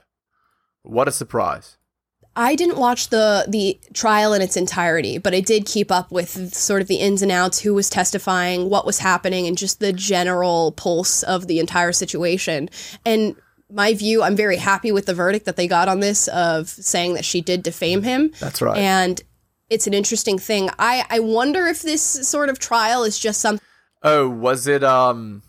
What 0.82 1.06
a 1.06 1.12
surprise. 1.12 1.76
I 2.36 2.54
didn't 2.54 2.78
watch 2.78 3.08
the 3.08 3.44
the 3.48 3.78
trial 3.92 4.32
in 4.32 4.40
its 4.40 4.56
entirety, 4.56 5.18
but 5.18 5.34
I 5.34 5.40
did 5.40 5.66
keep 5.66 5.92
up 5.92 6.10
with 6.10 6.54
sort 6.54 6.80
of 6.80 6.88
the 6.88 6.96
ins 6.96 7.22
and 7.22 7.30
outs, 7.30 7.60
who 7.60 7.74
was 7.74 7.90
testifying, 7.90 8.70
what 8.70 8.86
was 8.86 9.00
happening, 9.00 9.46
and 9.46 9.58
just 9.58 9.78
the 9.80 9.92
general 9.92 10.72
pulse 10.72 11.22
of 11.22 11.48
the 11.48 11.58
entire 11.58 11.92
situation. 11.92 12.70
And 13.04 13.36
my 13.70 13.94
view, 13.94 14.22
I'm 14.22 14.36
very 14.36 14.56
happy 14.56 14.90
with 14.90 15.06
the 15.06 15.14
verdict 15.14 15.44
that 15.46 15.56
they 15.56 15.68
got 15.68 15.88
on 15.88 16.00
this 16.00 16.28
of 16.28 16.68
saying 16.68 17.14
that 17.14 17.24
she 17.24 17.40
did 17.40 17.62
defame 17.62 18.02
him. 18.02 18.32
That's 18.40 18.62
right. 18.62 18.78
And 18.78 19.20
it's 19.68 19.86
an 19.86 19.94
interesting 19.94 20.38
thing. 20.38 20.70
I, 20.78 21.04
I 21.10 21.20
wonder 21.20 21.66
if 21.66 21.82
this 21.82 22.02
sort 22.02 22.48
of 22.48 22.58
trial 22.58 23.04
is 23.04 23.18
just 23.18 23.40
something 23.40 23.64
Oh, 24.02 24.28
was 24.28 24.66
it 24.66 24.82
um 24.82 25.42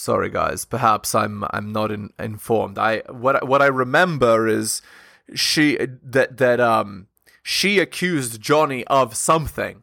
Sorry 0.00 0.30
guys, 0.30 0.64
perhaps 0.64 1.14
I'm 1.14 1.44
I'm 1.50 1.72
not 1.72 1.92
in, 1.92 2.08
informed. 2.18 2.78
I 2.78 3.02
what 3.10 3.46
what 3.46 3.60
I 3.60 3.66
remember 3.66 4.48
is 4.48 4.80
she 5.34 5.76
that 6.02 6.38
that 6.38 6.58
um 6.58 7.08
she 7.42 7.78
accused 7.78 8.40
Johnny 8.40 8.82
of 8.86 9.14
something 9.14 9.82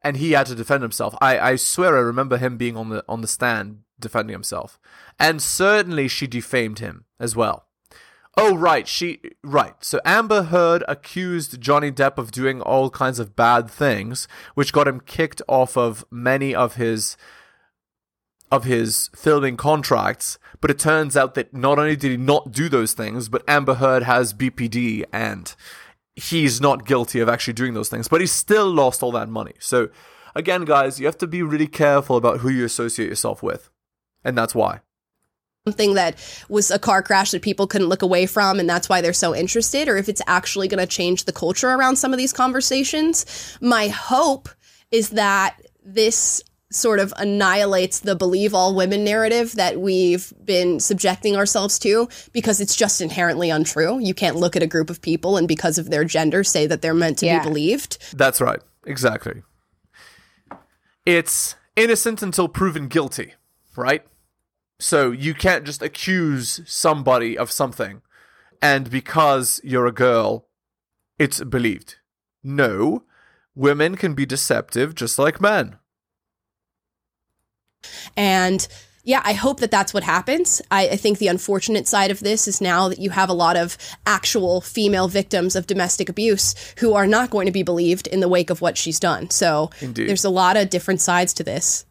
and 0.00 0.16
he 0.16 0.32
had 0.32 0.46
to 0.46 0.54
defend 0.54 0.82
himself. 0.82 1.14
I, 1.20 1.38
I 1.38 1.56
swear 1.56 1.98
I 1.98 2.00
remember 2.00 2.38
him 2.38 2.56
being 2.56 2.74
on 2.74 2.88
the 2.88 3.04
on 3.06 3.20
the 3.20 3.28
stand 3.28 3.80
defending 4.00 4.32
himself. 4.32 4.80
And 5.18 5.42
certainly 5.42 6.08
she 6.08 6.26
defamed 6.26 6.78
him 6.78 7.04
as 7.20 7.36
well. 7.36 7.66
Oh 8.34 8.56
right, 8.56 8.88
she 8.88 9.20
right. 9.42 9.74
So 9.84 10.00
Amber 10.06 10.44
Heard 10.44 10.84
accused 10.88 11.60
Johnny 11.60 11.92
Depp 11.92 12.16
of 12.16 12.32
doing 12.32 12.62
all 12.62 12.88
kinds 12.88 13.18
of 13.18 13.36
bad 13.36 13.70
things, 13.70 14.26
which 14.54 14.72
got 14.72 14.88
him 14.88 15.00
kicked 15.00 15.42
off 15.48 15.76
of 15.76 16.02
many 16.10 16.54
of 16.54 16.76
his 16.76 17.18
of 18.54 18.64
his 18.64 19.10
filming 19.14 19.56
contracts. 19.56 20.38
But 20.60 20.70
it 20.70 20.78
turns 20.78 21.16
out 21.16 21.34
that 21.34 21.52
not 21.52 21.78
only 21.78 21.96
did 21.96 22.12
he 22.12 22.16
not 22.16 22.52
do 22.52 22.68
those 22.68 22.94
things, 22.94 23.28
but 23.28 23.42
Amber 23.46 23.74
Heard 23.74 24.04
has 24.04 24.32
BPD 24.32 25.04
and 25.12 25.54
he's 26.16 26.60
not 26.60 26.86
guilty 26.86 27.20
of 27.20 27.28
actually 27.28 27.54
doing 27.54 27.74
those 27.74 27.88
things, 27.88 28.08
but 28.08 28.20
he 28.20 28.26
still 28.26 28.70
lost 28.70 29.02
all 29.02 29.12
that 29.12 29.28
money. 29.28 29.54
So 29.58 29.90
again, 30.34 30.64
guys, 30.64 31.00
you 31.00 31.06
have 31.06 31.18
to 31.18 31.26
be 31.26 31.42
really 31.42 31.66
careful 31.66 32.16
about 32.16 32.40
who 32.40 32.48
you 32.48 32.64
associate 32.64 33.08
yourself 33.08 33.42
with. 33.42 33.68
And 34.24 34.38
that's 34.38 34.54
why. 34.54 34.80
something 35.66 35.94
that 35.94 36.16
was 36.48 36.70
a 36.70 36.78
car 36.78 37.02
crash 37.02 37.32
that 37.32 37.42
people 37.42 37.66
couldn't 37.66 37.88
look 37.88 38.02
away 38.02 38.24
from 38.24 38.60
and 38.60 38.68
that's 38.68 38.88
why 38.88 39.00
they're 39.00 39.12
so 39.12 39.34
interested 39.34 39.88
or 39.88 39.96
if 39.96 40.08
it's 40.08 40.22
actually 40.26 40.68
going 40.68 40.78
to 40.78 40.86
change 40.86 41.24
the 41.24 41.32
culture 41.32 41.70
around 41.70 41.96
some 41.96 42.12
of 42.12 42.18
these 42.18 42.32
conversations 42.32 43.56
my 43.60 43.88
hope 43.88 44.48
is 44.90 45.10
that 45.10 45.60
this 45.84 46.42
sort 46.74 46.98
of 46.98 47.12
annihilates 47.16 48.00
the 48.00 48.16
believe 48.16 48.52
all 48.54 48.74
women 48.74 49.04
narrative 49.04 49.52
that 49.52 49.80
we've 49.80 50.32
been 50.44 50.80
subjecting 50.80 51.36
ourselves 51.36 51.78
to 51.78 52.08
because 52.32 52.60
it's 52.60 52.74
just 52.76 53.00
inherently 53.00 53.48
untrue 53.50 53.98
you 54.00 54.12
can't 54.14 54.36
look 54.36 54.56
at 54.56 54.62
a 54.62 54.66
group 54.66 54.90
of 54.90 55.00
people 55.00 55.36
and 55.36 55.46
because 55.48 55.78
of 55.78 55.90
their 55.90 56.04
gender 56.04 56.42
say 56.42 56.66
that 56.66 56.82
they're 56.82 56.94
meant 56.94 57.18
to 57.18 57.26
Yeah. 57.26 57.38
be 57.40 57.48
believed 57.48 57.98
That's 58.16 58.40
right. 58.40 58.60
Exactly. 58.86 59.42
It's 61.06 61.54
innocent 61.76 62.22
until 62.22 62.48
proven 62.48 62.88
guilty, 62.88 63.34
right? 63.76 64.04
So 64.78 65.10
you 65.10 65.34
can't 65.34 65.64
just 65.64 65.82
accuse 65.82 66.60
somebody 66.66 67.36
of 67.38 67.50
something 67.50 68.02
and 68.60 68.90
because 68.90 69.60
you're 69.62 69.86
a 69.86 69.92
girl, 69.92 70.48
it's 71.18 71.42
believed. 71.44 71.96
No, 72.42 73.04
women 73.54 73.96
can 73.96 74.14
be 74.14 74.26
deceptive 74.26 74.94
just 74.94 75.18
like 75.18 75.40
men. 75.40 75.76
And 78.16 78.66
yeah, 79.04 79.20
I 79.22 79.34
hope 79.34 79.60
that 79.60 79.70
that's 79.70 79.92
what 79.92 80.02
happens. 80.02 80.62
I, 80.70 80.88
I 80.88 80.96
think 80.96 81.18
the 81.18 81.28
unfortunate 81.28 81.86
side 81.86 82.10
of 82.10 82.20
this 82.20 82.48
is 82.48 82.60
now 82.60 82.88
that 82.88 82.98
you 82.98 83.10
have 83.10 83.28
a 83.28 83.34
lot 83.34 83.56
of 83.56 83.76
actual 84.06 84.62
female 84.62 85.08
victims 85.08 85.54
of 85.54 85.66
domestic 85.66 86.08
abuse 86.08 86.54
who 86.78 86.94
are 86.94 87.06
not 87.06 87.30
going 87.30 87.46
to 87.46 87.52
be 87.52 87.62
believed 87.62 88.06
in 88.06 88.20
the 88.20 88.28
wake 88.28 88.48
of 88.48 88.62
what 88.62 88.78
she's 88.78 88.98
done. 88.98 89.28
So 89.28 89.70
Indeed. 89.80 90.08
there's 90.08 90.24
a 90.24 90.30
lot 90.30 90.56
of 90.56 90.70
different 90.70 91.02
sides 91.02 91.34
to 91.34 91.44
this. 91.44 91.84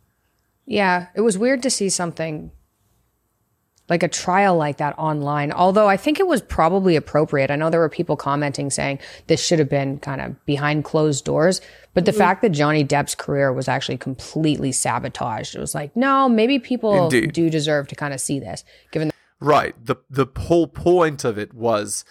Yeah, 0.66 1.08
it 1.16 1.22
was 1.22 1.38
weird 1.38 1.62
to 1.64 1.70
see 1.70 1.90
something 1.90 2.52
like 3.90 4.02
a 4.04 4.08
trial 4.08 4.56
like 4.56 4.78
that 4.78 4.98
online. 4.98 5.52
Although 5.52 5.88
I 5.90 5.98
think 5.98 6.20
it 6.20 6.28
was 6.28 6.42
probably 6.42 6.96
appropriate. 6.96 7.52
I 7.52 7.56
know 7.58 7.70
there 7.70 7.80
were 7.82 7.90
people 7.90 8.16
commenting 8.16 8.70
saying 8.70 9.00
this 9.28 9.46
should 9.46 9.60
have 9.60 9.70
been 9.70 10.00
kind 10.00 10.22
of 10.22 10.46
behind 10.46 10.84
closed 10.86 11.26
doors. 11.26 11.60
But 11.94 12.06
the 12.06 12.12
Mm-hmm. 12.12 12.18
fact 12.20 12.42
that 12.42 12.50
Johnny 12.50 12.84
Depp's 12.84 13.14
career 13.16 13.52
was 13.54 13.68
actually 13.68 13.98
completely 13.98 14.72
sabotaged, 14.72 15.56
it 15.56 15.60
was 15.60 15.76
like, 15.76 15.96
no, 15.96 16.28
maybe 16.30 16.58
people 16.60 17.04
Indeed. 17.04 17.34
do 17.34 17.50
deserve 17.50 17.88
to 17.90 17.96
kind 17.96 18.14
of 18.14 18.22
see 18.22 18.40
this, 18.40 18.64
given 18.92 19.12
Right. 19.40 19.76
The 19.86 19.98
the 20.10 20.28
whole 20.38 20.68
point 20.68 21.26
of 21.26 21.38
it 21.38 21.54
was 21.54 22.06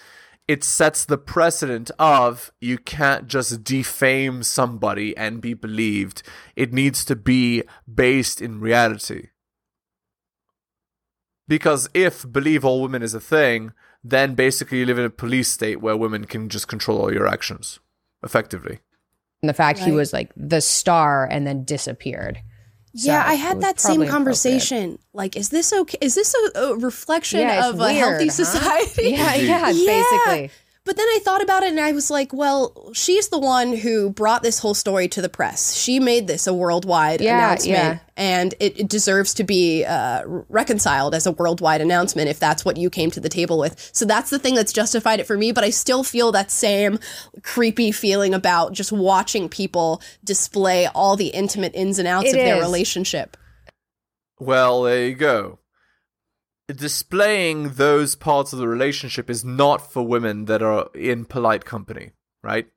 it 0.46 0.62
sets 0.62 1.04
the 1.06 1.16
precedent 1.16 1.90
of 1.98 2.52
you 2.60 2.76
can't 2.76 3.26
just 3.26 3.64
defame 3.64 4.42
somebody 4.42 5.16
and 5.16 5.40
be 5.40 5.54
believed. 5.54 6.22
It 6.56 6.72
needs 6.74 7.04
to 7.06 7.16
be 7.16 7.62
based 7.92 8.42
in 8.42 8.60
reality. 8.60 9.28
Because 11.52 11.82
if 11.92 12.14
believe 12.38 12.64
all 12.64 12.80
women 12.80 13.02
is 13.02 13.12
a 13.12 13.20
thing, 13.20 13.72
then 14.02 14.34
basically 14.34 14.78
you 14.78 14.86
live 14.86 14.98
in 14.98 15.04
a 15.04 15.10
police 15.10 15.48
state 15.48 15.82
where 15.82 15.94
women 16.04 16.24
can 16.24 16.48
just 16.48 16.66
control 16.66 16.96
all 17.00 17.12
your 17.12 17.26
actions 17.26 17.78
effectively. 18.28 18.76
the 19.42 19.52
fact 19.52 19.78
he 19.80 19.92
was 20.00 20.14
like 20.14 20.30
the 20.34 20.62
star 20.62 21.28
and 21.30 21.46
then 21.46 21.58
disappeared. 21.64 22.38
yeah, 22.94 23.22
I 23.26 23.34
had 23.34 23.60
that 23.60 23.78
same 23.80 24.06
conversation. 24.06 24.98
Like, 25.12 25.36
is 25.36 25.48
this 25.50 25.68
okay? 25.80 25.98
Is 26.00 26.14
this 26.14 26.34
a, 26.40 26.60
a 26.60 26.76
reflection 26.90 27.40
Yeah, 27.40 27.58
it's 27.58 27.68
of 27.74 27.80
a 27.80 27.92
healthy 27.92 28.28
huh? 28.32 28.44
society? 28.44 29.02
Yeah, 29.18 29.34
yeah, 29.34 29.68
Yeah. 29.68 29.92
basically. 29.96 30.50
But 30.84 30.96
then 30.96 31.06
I 31.06 31.20
thought 31.22 31.42
about 31.42 31.62
it 31.62 31.68
and 31.70 31.78
I 31.78 31.92
was 31.92 32.10
like, 32.10 32.32
well, 32.32 32.90
she's 32.92 33.28
the 33.28 33.38
one 33.38 33.72
who 33.72 34.10
brought 34.10 34.42
this 34.42 34.58
whole 34.58 34.74
story 34.74 35.06
to 35.08 35.22
the 35.22 35.28
press. 35.28 35.74
She 35.76 36.00
made 36.00 36.26
this 36.26 36.48
a 36.48 36.52
worldwide 36.52 37.20
Yeah, 37.20 37.36
announcement. 37.36 37.72
yeah. 37.72 37.98
And 38.16 38.52
it, 38.58 38.80
it 38.80 38.88
deserves 38.88 39.32
to 39.34 39.44
be 39.44 39.84
uh, 39.84 40.22
reconciled 40.48 41.14
as 41.14 41.24
a 41.24 41.30
worldwide 41.30 41.80
announcement 41.82 42.28
if 42.28 42.40
that's 42.40 42.64
what 42.64 42.76
you 42.78 42.90
came 42.90 43.12
to 43.12 43.20
the 43.20 43.28
table 43.28 43.58
with. 43.58 43.90
So 43.92 44.04
that's 44.04 44.30
the 44.30 44.40
thing 44.40 44.56
that's 44.56 44.72
justified 44.72 45.20
it 45.20 45.26
for 45.28 45.38
me. 45.38 45.52
But 45.52 45.62
I 45.62 45.70
still 45.70 46.02
feel 46.02 46.32
that 46.32 46.50
same 46.50 46.98
creepy 47.44 47.92
feeling 47.92 48.34
about 48.34 48.72
just 48.72 48.90
watching 48.90 49.48
people 49.48 50.02
display 50.24 50.88
all 50.88 51.14
the 51.14 51.28
intimate 51.28 51.76
ins 51.76 52.00
and 52.00 52.08
outs 52.08 52.26
It 52.32 52.34
of 52.38 52.40
their 52.42 52.58
relationship. 52.58 53.36
Well, 54.40 54.82
there 54.82 55.06
you 55.06 55.14
go. 55.14 55.60
Displaying 56.68 57.74
those 57.74 58.14
parts 58.14 58.52
of 58.52 58.58
the 58.58 58.68
relationship 58.68 59.28
is 59.28 59.44
not 59.44 59.92
for 59.92 60.06
women 60.06 60.46
that 60.46 60.62
are 60.62 60.88
in 60.94 61.24
polite 61.24 61.64
company, 61.64 62.12
right? 62.42 62.68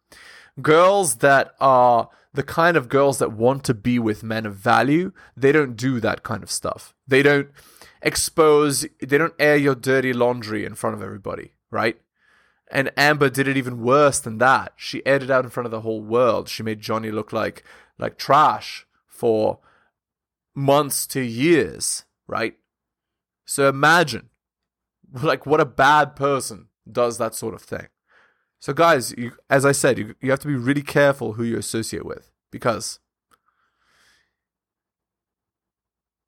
Girls 0.61 1.17
that 1.17 1.53
are 1.59 2.09
the 2.33 2.43
kind 2.43 2.75
of 2.75 2.89
girls 2.89 3.17
that 3.19 3.31
want 3.31 3.63
to 3.63 3.73
be 3.73 3.97
with 3.97 4.23
men 4.23 4.45
of 4.45 4.55
value, 4.55 5.11
they 5.37 5.51
don't 5.51 5.75
do 5.75 5.99
that 6.01 6.23
kind 6.23 6.43
of 6.43 6.51
stuff. 6.51 6.93
They 7.07 7.23
don't 7.23 7.49
expose, 8.01 8.85
they 9.01 9.17
don't 9.17 9.33
air 9.39 9.55
your 9.55 9.75
dirty 9.75 10.13
laundry 10.13 10.65
in 10.65 10.75
front 10.75 10.95
of 10.95 11.01
everybody, 11.01 11.53
right? 11.71 11.97
And 12.71 12.91
Amber 12.97 13.29
did 13.29 13.47
it 13.47 13.57
even 13.57 13.81
worse 13.81 14.19
than 14.19 14.39
that. 14.39 14.73
She 14.75 15.05
aired 15.05 15.23
it 15.23 15.31
out 15.31 15.45
in 15.45 15.51
front 15.51 15.65
of 15.65 15.71
the 15.71 15.81
whole 15.81 16.01
world. 16.01 16.49
She 16.49 16.63
made 16.63 16.81
Johnny 16.81 17.11
look 17.11 17.31
like 17.31 17.63
like 17.97 18.17
trash 18.17 18.85
for 19.07 19.59
months 20.53 21.07
to 21.07 21.21
years, 21.21 22.03
right? 22.27 22.55
So 23.45 23.69
imagine, 23.69 24.29
like, 25.23 25.45
what 25.45 25.61
a 25.61 25.65
bad 25.65 26.15
person 26.15 26.67
does 26.91 27.17
that 27.17 27.35
sort 27.35 27.53
of 27.53 27.61
thing. 27.61 27.87
So, 28.59 28.73
guys, 28.73 29.13
you, 29.17 29.33
as 29.49 29.65
I 29.65 29.71
said, 29.73 29.97
you, 29.99 30.15
you 30.21 30.31
have 30.31 30.39
to 30.39 30.47
be 30.47 30.55
really 30.55 30.81
careful 30.81 31.33
who 31.33 31.43
you 31.43 31.57
associate 31.57 32.05
with 32.05 32.31
because 32.51 32.99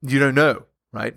you 0.01 0.19
don't 0.19 0.35
know, 0.35 0.63
right? 0.91 1.15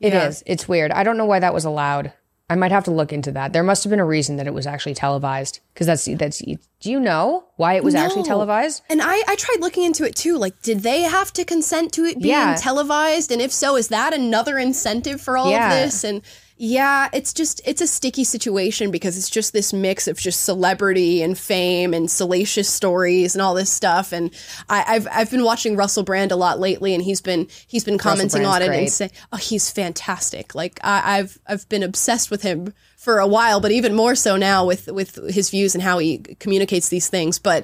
It 0.00 0.12
Yeah. 0.12 0.28
is. 0.28 0.42
It's 0.46 0.68
weird. 0.68 0.92
I 0.92 1.02
don't 1.04 1.16
know 1.16 1.24
why 1.24 1.38
that 1.38 1.54
was 1.54 1.64
allowed. 1.64 2.12
I 2.50 2.54
might 2.54 2.70
have 2.70 2.84
to 2.84 2.90
look 2.90 3.12
into 3.12 3.32
that. 3.32 3.52
There 3.52 3.62
must 3.64 3.82
have 3.84 3.90
been 3.90 3.98
a 4.00 4.04
reason 4.04 4.36
that 4.36 4.46
it 4.46 4.54
was 4.54 4.66
actually 4.66 4.94
televised. 4.94 5.60
Because 5.72 5.86
that's 5.86 6.04
that's. 6.04 6.38
Do 6.38 6.90
you 6.90 7.00
know 7.00 7.45
why 7.56 7.74
it 7.74 7.82
was 7.84 7.94
actually 7.94 8.22
televised? 8.24 8.82
And 8.90 9.00
I, 9.02 9.22
I 9.26 9.34
tried 9.36 9.58
looking 9.60 9.84
into 9.84 10.04
it 10.04 10.14
too. 10.14 10.36
Like, 10.36 10.60
did 10.62 10.80
they 10.80 11.02
have 11.02 11.32
to 11.34 11.44
consent 11.44 11.92
to 11.94 12.04
it 12.04 12.18
being 12.20 12.32
Yeah. 12.34 12.56
televised? 12.58 13.32
And 13.32 13.40
if 13.40 13.52
so, 13.52 13.76
is 13.76 13.88
that 13.88 14.12
another 14.12 14.58
incentive 14.58 15.20
for 15.20 15.38
all 15.38 15.50
Yeah. 15.50 15.72
of 15.72 15.80
this? 15.84 16.04
And 16.04 16.20
yeah, 16.58 17.08
it's 17.12 17.34
just 17.34 17.60
it's 17.66 17.82
a 17.82 17.86
sticky 17.86 18.24
situation 18.24 18.90
because 18.90 19.18
it's 19.18 19.28
just 19.28 19.52
this 19.52 19.72
mix 19.74 20.06
of 20.08 20.18
just 20.18 20.40
celebrity 20.42 21.22
and 21.22 21.36
fame 21.38 21.92
and 21.92 22.10
salacious 22.10 22.68
stories 22.68 23.34
and 23.34 23.42
all 23.42 23.52
this 23.54 23.70
stuff. 23.70 24.10
And 24.12 24.30
I, 24.68 24.84
I've 24.86 25.08
I've 25.12 25.30
been 25.30 25.44
watching 25.44 25.76
Russell 25.76 26.02
Brand 26.02 26.32
a 26.32 26.36
lot 26.36 26.58
lately, 26.58 26.94
and 26.94 27.02
he's 27.04 27.20
been 27.20 27.48
he's 27.66 27.84
been 27.84 27.98
commenting 27.98 28.46
on 28.46 28.62
it 28.62 28.70
and 28.70 28.90
saying, 28.90 29.10
oh, 29.32 29.36
he's 29.36 29.70
fantastic. 29.70 30.54
Like 30.54 30.80
I, 30.82 31.18
I've 31.18 31.38
I've 31.46 31.68
been 31.68 31.82
obsessed 31.82 32.30
with 32.30 32.40
him 32.42 32.72
for 33.06 33.18
a 33.20 33.26
while, 33.38 33.60
but 33.60 33.70
even 33.70 33.94
more 33.94 34.14
so 34.16 34.36
now 34.36 34.66
with 34.66 34.88
with 34.88 35.10
his 35.38 35.48
views 35.50 35.74
and 35.76 35.82
how 35.82 35.98
he 35.98 36.18
communicates 36.44 36.88
these 36.88 37.08
things. 37.08 37.38
But 37.38 37.60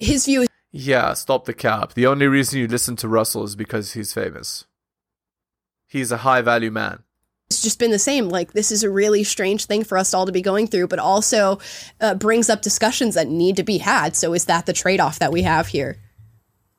his 0.00 0.24
view 0.24 0.42
is 0.42 0.48
Yeah, 0.72 1.14
stop 1.14 1.44
the 1.44 1.54
cap. 1.54 1.92
The 1.94 2.06
only 2.12 2.26
reason 2.26 2.58
you 2.60 2.66
listen 2.66 2.96
to 2.96 3.08
Russell 3.08 3.44
is 3.44 3.56
because 3.56 3.92
he's 3.92 4.12
famous. 4.14 4.64
He's 5.86 6.10
a 6.12 6.16
high 6.28 6.42
value 6.42 6.70
man. 6.70 6.98
it's 7.50 7.62
just 7.62 7.78
been 7.78 7.92
the 7.92 7.98
same. 8.10 8.28
Like 8.28 8.52
this 8.52 8.70
is 8.72 8.82
a 8.82 8.90
really 8.90 9.22
strange 9.24 9.66
thing 9.66 9.84
for 9.84 9.98
us 9.98 10.14
all 10.14 10.26
to 10.26 10.32
be 10.32 10.42
going 10.42 10.66
through, 10.66 10.88
but 10.88 10.98
also 10.98 11.58
uh, 12.00 12.14
brings 12.14 12.48
up 12.50 12.60
discussions 12.62 13.14
that 13.14 13.28
need 13.28 13.56
to 13.56 13.62
be 13.62 13.78
had. 13.78 14.16
So 14.16 14.34
is 14.34 14.46
that 14.46 14.66
the 14.66 14.72
trade 14.72 15.00
off 15.00 15.18
that 15.20 15.32
we 15.32 15.42
have 15.42 15.66
here? 15.68 15.96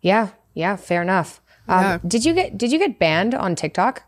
Yeah. 0.01 0.29
Yeah. 0.53 0.75
Fair 0.75 1.01
enough. 1.01 1.39
Um, 1.69 1.81
Yeah. 1.83 1.99
Did 2.13 2.25
you 2.25 2.33
get 2.33 2.57
Did 2.57 2.71
you 2.73 2.79
get 2.79 2.99
banned 2.99 3.33
on 3.35 3.55
TikTok? 3.55 4.03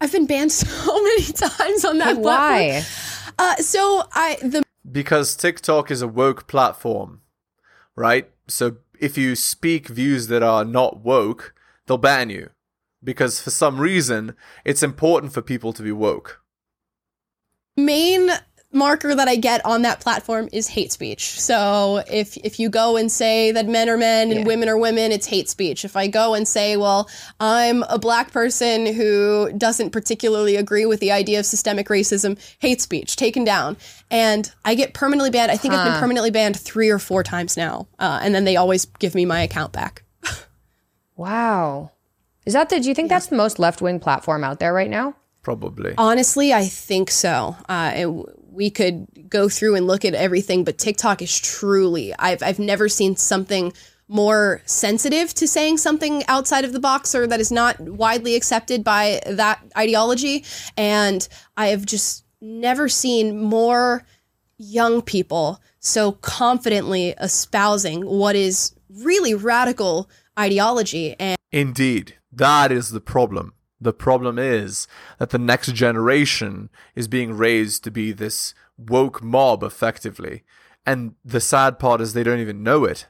I've 0.00 0.12
been 0.12 0.26
banned 0.26 0.52
so 0.64 0.94
many 1.08 1.24
times 1.32 1.84
on 1.84 1.98
that 1.98 2.16
Hey, 2.16 2.22
platform. 2.22 2.24
why? 2.24 2.84
Uh, 3.42 3.56
so 3.56 4.04
I 4.12 4.36
the 4.40 4.62
Because 4.88 5.34
TikTok 5.34 5.90
is 5.90 6.00
a 6.00 6.06
woke 6.06 6.46
platform, 6.46 7.22
right? 7.96 8.30
So 8.46 8.76
if 9.00 9.18
you 9.18 9.34
speak 9.34 9.88
views 9.88 10.28
that 10.28 10.44
are 10.44 10.64
not 10.64 11.00
woke, 11.00 11.52
they'll 11.86 11.98
ban 11.98 12.30
you. 12.30 12.50
Because 13.02 13.42
for 13.42 13.50
some 13.50 13.80
reason, 13.80 14.36
it's 14.64 14.84
important 14.84 15.32
for 15.32 15.42
people 15.42 15.72
to 15.72 15.82
be 15.82 15.90
woke. 15.90 16.40
main 17.76 18.30
marker 18.72 19.14
that 19.14 19.28
I 19.28 19.36
get 19.36 19.64
on 19.64 19.82
that 19.82 20.00
platform 20.00 20.48
is 20.52 20.66
hate 20.68 20.92
speech. 20.92 21.38
So 21.40 22.02
if 22.10 22.36
if 22.38 22.58
you 22.58 22.68
go 22.70 22.96
and 22.96 23.12
say 23.12 23.52
that 23.52 23.66
men 23.68 23.88
are 23.88 23.96
men 23.96 24.30
and 24.30 24.40
Yeah. 24.40 24.46
women 24.46 24.68
are 24.68 24.78
women, 24.78 25.12
it's 25.12 25.26
hate 25.26 25.48
speech. 25.50 25.84
If 25.84 25.94
I 25.96 26.06
go 26.06 26.34
and 26.34 26.48
say, 26.48 26.76
well, 26.76 27.08
I'm 27.38 27.82
a 27.84 27.98
black 27.98 28.32
person 28.32 28.86
who 28.86 29.52
doesn't 29.56 29.90
particularly 29.90 30.56
agree 30.56 30.86
with 30.86 31.00
the 31.00 31.12
idea 31.12 31.38
of 31.38 31.46
systemic 31.46 31.88
racism, 31.88 32.38
hate 32.58 32.80
speech, 32.80 33.16
taken 33.16 33.44
down. 33.44 33.76
And 34.10 34.50
I 34.64 34.74
get 34.74 34.94
permanently 34.94 35.30
banned. 35.30 35.50
I 35.50 35.56
think 35.56 35.74
I've 35.74 35.84
been 35.86 36.00
permanently 36.00 36.30
banned 36.30 36.58
three 36.58 36.88
or 36.90 36.98
four 36.98 37.22
times 37.22 37.56
now. 37.56 37.86
Uh, 37.98 38.20
and 38.22 38.34
then 38.34 38.44
they 38.44 38.56
always 38.56 38.86
give 38.86 39.14
me 39.14 39.24
my 39.24 39.42
account 39.42 39.72
back. 39.72 40.02
Wow. 41.16 41.90
Is 42.46 42.54
that 42.54 42.68
the? 42.70 42.80
Do 42.80 42.88
you 42.88 42.94
think 42.94 43.08
that's 43.08 43.26
the 43.26 43.36
most 43.36 43.58
left 43.58 43.80
wing 43.82 44.00
platform 44.00 44.42
out 44.44 44.58
there 44.58 44.72
right 44.72 44.90
now? 44.90 45.14
Probably. 45.42 45.94
Honestly, 45.98 46.52
I 46.52 46.64
think 46.66 47.10
so. 47.10 47.56
Uh, 47.68 47.92
it, 47.94 48.06
we 48.52 48.70
could 48.70 49.06
go 49.28 49.48
through 49.48 49.74
and 49.74 49.86
look 49.86 50.04
at 50.04 50.14
everything, 50.14 50.64
but 50.64 50.78
TikTok 50.78 51.22
is 51.22 51.38
truly, 51.40 52.14
I've, 52.18 52.42
I've 52.42 52.58
never 52.58 52.88
seen 52.88 53.16
something 53.16 53.72
more 54.08 54.60
sensitive 54.66 55.32
to 55.32 55.48
saying 55.48 55.78
something 55.78 56.22
outside 56.28 56.64
of 56.64 56.72
the 56.72 56.80
box 56.80 57.14
or 57.14 57.26
that 57.26 57.40
is 57.40 57.50
not 57.50 57.80
widely 57.80 58.34
accepted 58.34 58.84
by 58.84 59.20
that 59.26 59.60
ideology. 59.76 60.44
And 60.76 61.26
I 61.56 61.68
have 61.68 61.86
just 61.86 62.24
never 62.40 62.88
seen 62.88 63.42
more 63.42 64.04
young 64.58 65.00
people 65.00 65.60
so 65.80 66.12
confidently 66.12 67.10
espousing 67.20 68.04
what 68.04 68.36
is 68.36 68.74
really 68.90 69.34
radical 69.34 70.10
ideology. 70.38 71.16
And 71.18 71.36
Indeed, 71.50 72.18
that 72.30 72.70
is 72.70 72.90
the 72.90 73.00
problem. 73.00 73.54
The 73.82 73.92
problem 73.92 74.38
is 74.38 74.86
that 75.18 75.30
the 75.30 75.38
next 75.38 75.74
generation 75.74 76.70
is 76.94 77.08
being 77.08 77.32
raised 77.36 77.82
to 77.84 77.90
be 77.90 78.12
this 78.12 78.54
woke 78.78 79.22
mob 79.22 79.62
effectively. 79.62 80.44
And 80.86 81.14
the 81.24 81.40
sad 81.40 81.78
part 81.78 82.00
is 82.00 82.12
they 82.12 82.22
don't 82.22 82.38
even 82.40 82.62
know 82.62 82.84
it. 82.84 83.06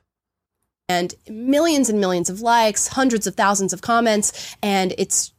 and 0.89 1.15
millions 1.29 1.89
and 1.89 2.01
millions 2.01 2.29
of 2.29 2.41
likes, 2.41 2.89
hundreds 2.89 3.27
of 3.27 3.35
thousands 3.35 3.73
of 3.73 3.81
comments, 3.81 4.57
and 4.63 4.95
it's 4.99 5.33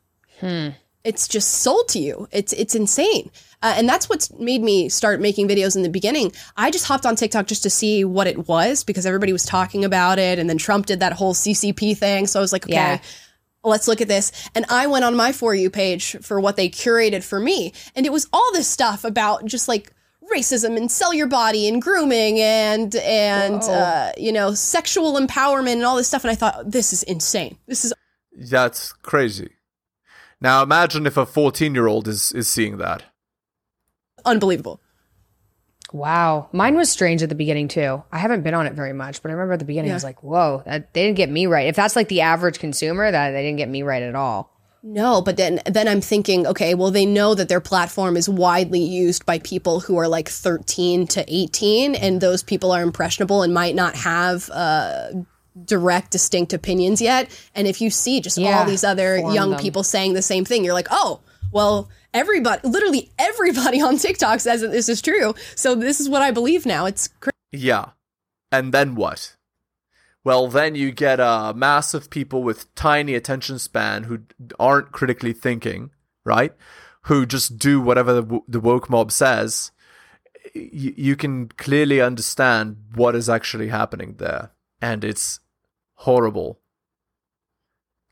it's 1.03 1.27
just 1.27 1.49
sold 1.49 1.87
to 1.89 1.99
you. 1.99 2.27
It's 2.31 2.53
it's 2.53 2.75
insane, 2.75 3.29
uh, 3.61 3.73
and 3.77 3.87
that's 3.87 4.09
what's 4.09 4.31
made 4.39 4.61
me 4.61 4.89
start 4.89 5.19
making 5.19 5.47
videos 5.47 5.75
in 5.75 5.83
the 5.83 5.89
beginning. 5.89 6.31
I 6.57 6.71
just 6.71 6.85
hopped 6.85 7.05
on 7.05 7.15
TikTok 7.15 7.47
just 7.47 7.63
to 7.63 7.69
see 7.69 8.03
what 8.05 8.27
it 8.27 8.47
was 8.47 8.83
because 8.83 9.05
everybody 9.05 9.31
was 9.33 9.45
talking 9.45 9.85
about 9.85 10.17
it, 10.19 10.39
and 10.39 10.49
then 10.49 10.57
Trump 10.57 10.85
did 10.85 10.99
that 11.01 11.13
whole 11.13 11.33
CCP 11.33 11.97
thing. 11.97 12.27
So 12.27 12.39
I 12.39 12.41
was 12.41 12.53
like, 12.53 12.65
okay. 12.65 12.73
Yeah. 12.73 12.99
Let's 13.63 13.87
look 13.87 14.01
at 14.01 14.07
this. 14.07 14.31
And 14.55 14.65
I 14.69 14.87
went 14.87 15.05
on 15.05 15.15
my 15.15 15.31
For 15.31 15.55
You 15.55 15.69
page 15.69 16.17
for 16.21 16.39
what 16.39 16.55
they 16.55 16.69
curated 16.69 17.23
for 17.23 17.39
me. 17.39 17.73
And 17.95 18.05
it 18.05 18.11
was 18.11 18.27
all 18.33 18.51
this 18.53 18.67
stuff 18.67 19.03
about 19.03 19.45
just 19.45 19.67
like 19.67 19.93
racism 20.33 20.77
and 20.77 20.91
sell 20.91 21.13
your 21.13 21.27
body 21.27 21.67
and 21.67 21.81
grooming 21.81 22.39
and 22.39 22.95
and 22.95 23.61
uh, 23.63 24.11
you 24.17 24.31
know 24.31 24.53
sexual 24.53 25.19
empowerment 25.19 25.73
and 25.73 25.83
all 25.83 25.97
this 25.97 26.07
stuff 26.07 26.23
and 26.23 26.31
i 26.31 26.35
thought 26.35 26.71
this 26.71 26.93
is 26.93 27.03
insane 27.03 27.57
this 27.67 27.83
is 27.83 27.93
That's 28.35 28.93
crazy. 28.93 29.49
Now 30.41 30.63
imagine 30.63 31.05
if 31.05 31.17
a 31.17 31.25
14 31.25 31.75
year 31.75 31.87
old 31.87 32.07
is, 32.07 32.31
is 32.31 32.47
seeing 32.47 32.77
that. 32.77 33.03
unbelievable 34.25 34.79
Wow. 35.93 36.49
Mine 36.51 36.75
was 36.75 36.89
strange 36.89 37.23
at 37.23 37.29
the 37.29 37.35
beginning 37.35 37.69
too. 37.69 38.03
I 38.11 38.17
haven't 38.17 38.41
been 38.41 38.55
on 38.55 38.65
it 38.67 38.73
very 38.73 38.93
much, 38.93 39.21
but 39.21 39.29
I 39.29 39.33
remember 39.35 39.53
at 39.53 39.59
the 39.59 39.65
beginning 39.65 39.91
I 39.91 39.93
was 39.93 40.03
like, 40.03 40.21
whoa, 40.23 40.63
that, 40.65 40.91
they 40.93 41.05
didn't 41.05 41.17
get 41.17 41.29
me 41.29 41.45
right. 41.45 41.67
If 41.67 41.75
that's 41.75 41.95
like 41.95 42.09
the 42.09 42.21
average 42.21 42.59
consumer, 42.59 43.09
that 43.11 43.29
they 43.31 43.43
didn't 43.43 43.57
get 43.59 43.69
me 43.69 43.83
right 43.83 44.03
at 44.03 44.15
all. 44.15 44.49
no 44.81 45.21
but 45.21 45.37
then 45.37 45.61
then 45.65 45.87
i'm 45.87 46.01
thinking 46.01 46.45
okay 46.45 46.73
well 46.75 46.91
they 46.91 47.05
know 47.05 47.33
that 47.35 47.47
their 47.47 47.61
platform 47.61 48.17
is 48.17 48.27
widely 48.27 48.81
used 48.81 49.25
by 49.25 49.39
people 49.39 49.79
who 49.79 49.95
are 49.95 50.09
like 50.09 50.27
13 50.27 51.07
to 51.07 51.23
18 51.25 51.95
and 51.95 52.19
those 52.19 52.43
people 52.43 52.69
are 52.73 52.81
impressionable 52.83 53.43
and 53.43 53.53
might 53.53 53.75
not 53.75 53.95
have 53.95 54.49
uh 54.49 55.07
direct 55.65 56.11
distinct 56.11 56.51
opinions 56.51 56.99
yet 57.01 57.29
and 57.55 57.65
if 57.65 57.79
you 57.79 57.89
see 57.89 58.19
just 58.19 58.37
all 58.39 58.65
these 58.65 58.83
other 58.83 59.17
young 59.19 59.51
them. 59.51 59.59
people 59.59 59.83
saying 59.83 60.13
the 60.13 60.21
same 60.21 60.43
thing 60.43 60.65
you're 60.65 60.73
like 60.73 60.89
oh 60.91 61.21
well 61.53 61.89
everybody 62.13 62.67
literally 62.67 63.11
everybody 63.17 63.81
on 63.81 63.97
tiktok 63.97 64.39
says 64.39 64.61
that 64.61 64.71
this 64.71 64.89
is 64.89 65.01
true 65.01 65.33
so 65.55 65.75
this 65.75 65.99
is 65.99 66.09
what 66.09 66.21
i 66.21 66.31
believe 66.31 66.65
now 66.65 66.85
it's 66.85 67.07
crazy 67.19 67.33
Yeah. 67.51 67.91
And 68.51 68.73
then 68.73 68.95
what? 68.95 69.35
Well, 70.23 70.47
then 70.47 70.75
you 70.75 70.91
get 70.91 71.19
a 71.19 71.53
mass 71.55 71.93
of 71.93 72.09
people 72.09 72.43
with 72.43 72.73
tiny 72.75 73.13
attention 73.15 73.57
span 73.59 74.03
who 74.03 74.19
aren't 74.59 74.91
critically 74.91 75.33
thinking, 75.33 75.89
right? 76.23 76.53
Who 77.03 77.25
just 77.25 77.57
do 77.57 77.81
whatever 77.81 78.13
the, 78.13 78.39
the 78.47 78.59
woke 78.59 78.89
mob 78.89 79.11
says. 79.11 79.71
Y- 80.55 80.69
you 80.97 81.15
can 81.15 81.49
clearly 81.49 81.99
understand 81.99 82.77
what 82.95 83.15
is 83.15 83.27
actually 83.27 83.69
happening 83.69 84.15
there, 84.17 84.51
and 84.81 85.03
it's 85.03 85.39
horrible. 85.95 86.59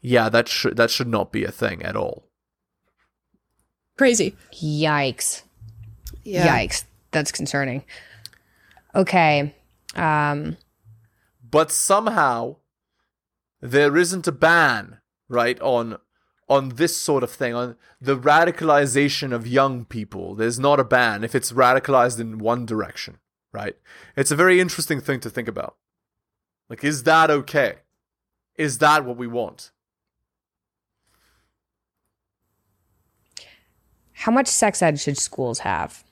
Yeah, 0.01 0.29
that 0.29 0.47
should 0.47 0.77
that 0.77 0.89
should 0.89 1.07
not 1.07 1.31
be 1.31 1.43
a 1.45 1.51
thing 1.51 1.83
at 1.83 1.95
all. 1.95 2.30
Crazy 4.01 4.35
Yikes. 4.51 5.43
Yikes. 6.25 6.85
That's 7.11 7.31
concerning. 7.31 7.83
Okay. 8.95 9.53
Um, 9.93 10.57
but 11.47 11.71
somehow 11.71 12.55
there 13.61 13.95
isn't 13.95 14.27
a 14.27 14.31
ban 14.31 14.97
right 15.29 15.61
on 15.61 15.99
on 16.49 16.69
this 16.69 16.97
sort 16.97 17.21
of 17.21 17.29
thing 17.29 17.53
on 17.53 17.75
the 18.01 18.17
radicalization 18.17 19.31
of 19.31 19.45
young 19.45 19.85
people 19.85 20.33
there's 20.33 20.59
not 20.59 20.79
a 20.79 20.83
ban 20.83 21.23
if 21.23 21.35
it's 21.35 21.51
radicalized 21.51 22.19
in 22.19 22.39
one 22.39 22.65
direction 22.65 23.19
right 23.53 23.75
it's 24.17 24.31
a 24.31 24.35
very 24.35 24.59
interesting 24.59 24.99
thing 24.99 25.19
to 25.19 25.29
think 25.29 25.47
about 25.47 25.75
like 26.69 26.83
is 26.83 27.03
that 27.03 27.29
okay 27.29 27.75
is 28.55 28.79
that 28.79 29.05
what 29.05 29.15
we 29.15 29.27
want 29.27 29.71
how 34.21 34.31
much 34.31 34.47
sex 34.47 34.81
ed 34.81 34.99
should 34.99 35.17
schools 35.17 35.59
have? 35.59 36.03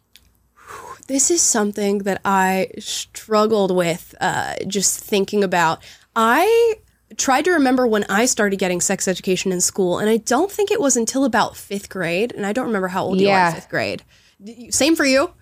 this 1.09 1.31
is 1.31 1.41
something 1.41 1.99
that 1.99 2.21
I 2.23 2.69
struggled 2.77 3.75
with 3.75 4.13
uh, 4.21 4.53
just 4.67 5.03
thinking 5.03 5.43
about. 5.43 5.83
I 6.15 6.75
tried 7.17 7.45
to 7.45 7.51
remember 7.51 7.87
when 7.87 8.05
I 8.09 8.25
started 8.25 8.59
getting 8.59 8.79
sex 8.79 9.07
education 9.07 9.51
in 9.51 9.59
school, 9.59 9.97
and 9.97 10.07
I 10.07 10.17
don't 10.17 10.51
think 10.51 10.69
it 10.69 10.79
was 10.79 10.95
until 10.95 11.25
about 11.25 11.57
fifth 11.57 11.89
grade, 11.89 12.31
and 12.31 12.45
I 12.45 12.53
don't 12.53 12.67
remember 12.67 12.87
how 12.89 13.05
old 13.05 13.19
you 13.19 13.29
are 13.29 13.47
in 13.47 13.55
fifth 13.55 13.69
grade. 13.69 14.03
Same 14.69 14.95
for 14.95 15.03
you? 15.03 15.33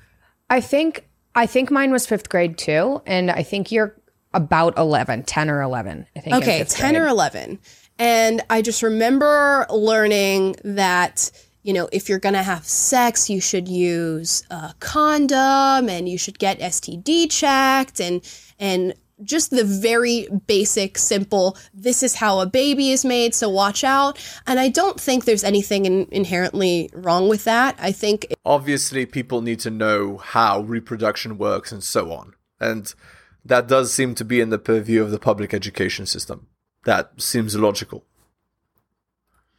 I 0.50 0.62
think 0.62 1.06
I 1.36 1.46
think 1.46 1.70
mine 1.70 1.92
was 1.92 2.08
fifth 2.08 2.30
grade 2.30 2.58
too, 2.58 3.02
and 3.06 3.30
I 3.30 3.44
think 3.44 3.72
you're 3.72 3.94
about 4.34 4.78
11, 4.78 5.24
10 5.24 5.50
or 5.50 5.62
11. 5.62 6.08
I 6.16 6.20
think. 6.20 6.36
Okay, 6.38 6.60
fifth 6.60 6.76
10 6.76 6.96
or 6.96 7.08
11. 7.08 7.60
And 8.00 8.42
I 8.50 8.62
just 8.62 8.84
remember 8.84 9.66
learning 9.70 10.56
that, 10.64 11.32
you 11.64 11.74
know, 11.74 11.90
if 11.92 12.08
you're 12.08 12.20
going 12.20 12.36
to 12.36 12.44
have 12.44 12.66
sex, 12.66 13.30
you 13.30 13.42
should 13.42 13.68
use 13.68 14.44
a 14.50 14.74
condom 14.80 15.90
and 15.90 16.08
you 16.08 16.18
should 16.18 16.40
get 16.40 16.60
STD 16.60 17.30
checked 17.30 18.00
and, 18.00 18.22
and, 18.60 18.94
just 19.24 19.50
the 19.50 19.64
very 19.64 20.28
basic, 20.46 20.96
simple, 20.96 21.58
this 21.74 22.04
is 22.04 22.14
how 22.14 22.40
a 22.40 22.46
baby 22.46 22.92
is 22.92 23.04
made, 23.04 23.34
so 23.34 23.50
watch 23.50 23.84
out. 23.84 24.24
And 24.46 24.60
I 24.60 24.70
don't 24.70 25.02
think 25.02 25.26
there's 25.26 25.44
anything 25.44 25.88
in, 25.88 26.08
inherently 26.12 26.92
wrong 26.94 27.28
with 27.28 27.44
that. 27.46 27.76
I 27.80 27.92
think 27.92 28.28
obviously 28.46 29.08
people 29.08 29.42
need 29.42 29.60
to 29.62 29.72
know 29.72 30.18
how 30.18 30.60
reproduction 30.60 31.40
works 31.40 31.72
and 31.72 31.84
so 31.84 32.12
on 32.12 32.36
and 32.60 32.94
that 33.46 33.68
does 33.68 33.94
seem 33.94 34.16
to 34.16 34.26
be 34.26 34.42
in 34.42 34.50
the 34.50 34.60
purview 34.60 35.02
of 35.02 35.12
the 35.12 35.20
public 35.20 35.54
education 35.54 36.06
system 36.06 36.48
that 36.86 37.12
seems 37.18 37.56
logical 37.56 38.06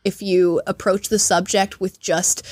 if 0.05 0.23
you 0.23 0.63
approach 0.67 1.09
the 1.09 1.19
subject 1.19 1.81
with 1.81 2.01
just 2.01 2.47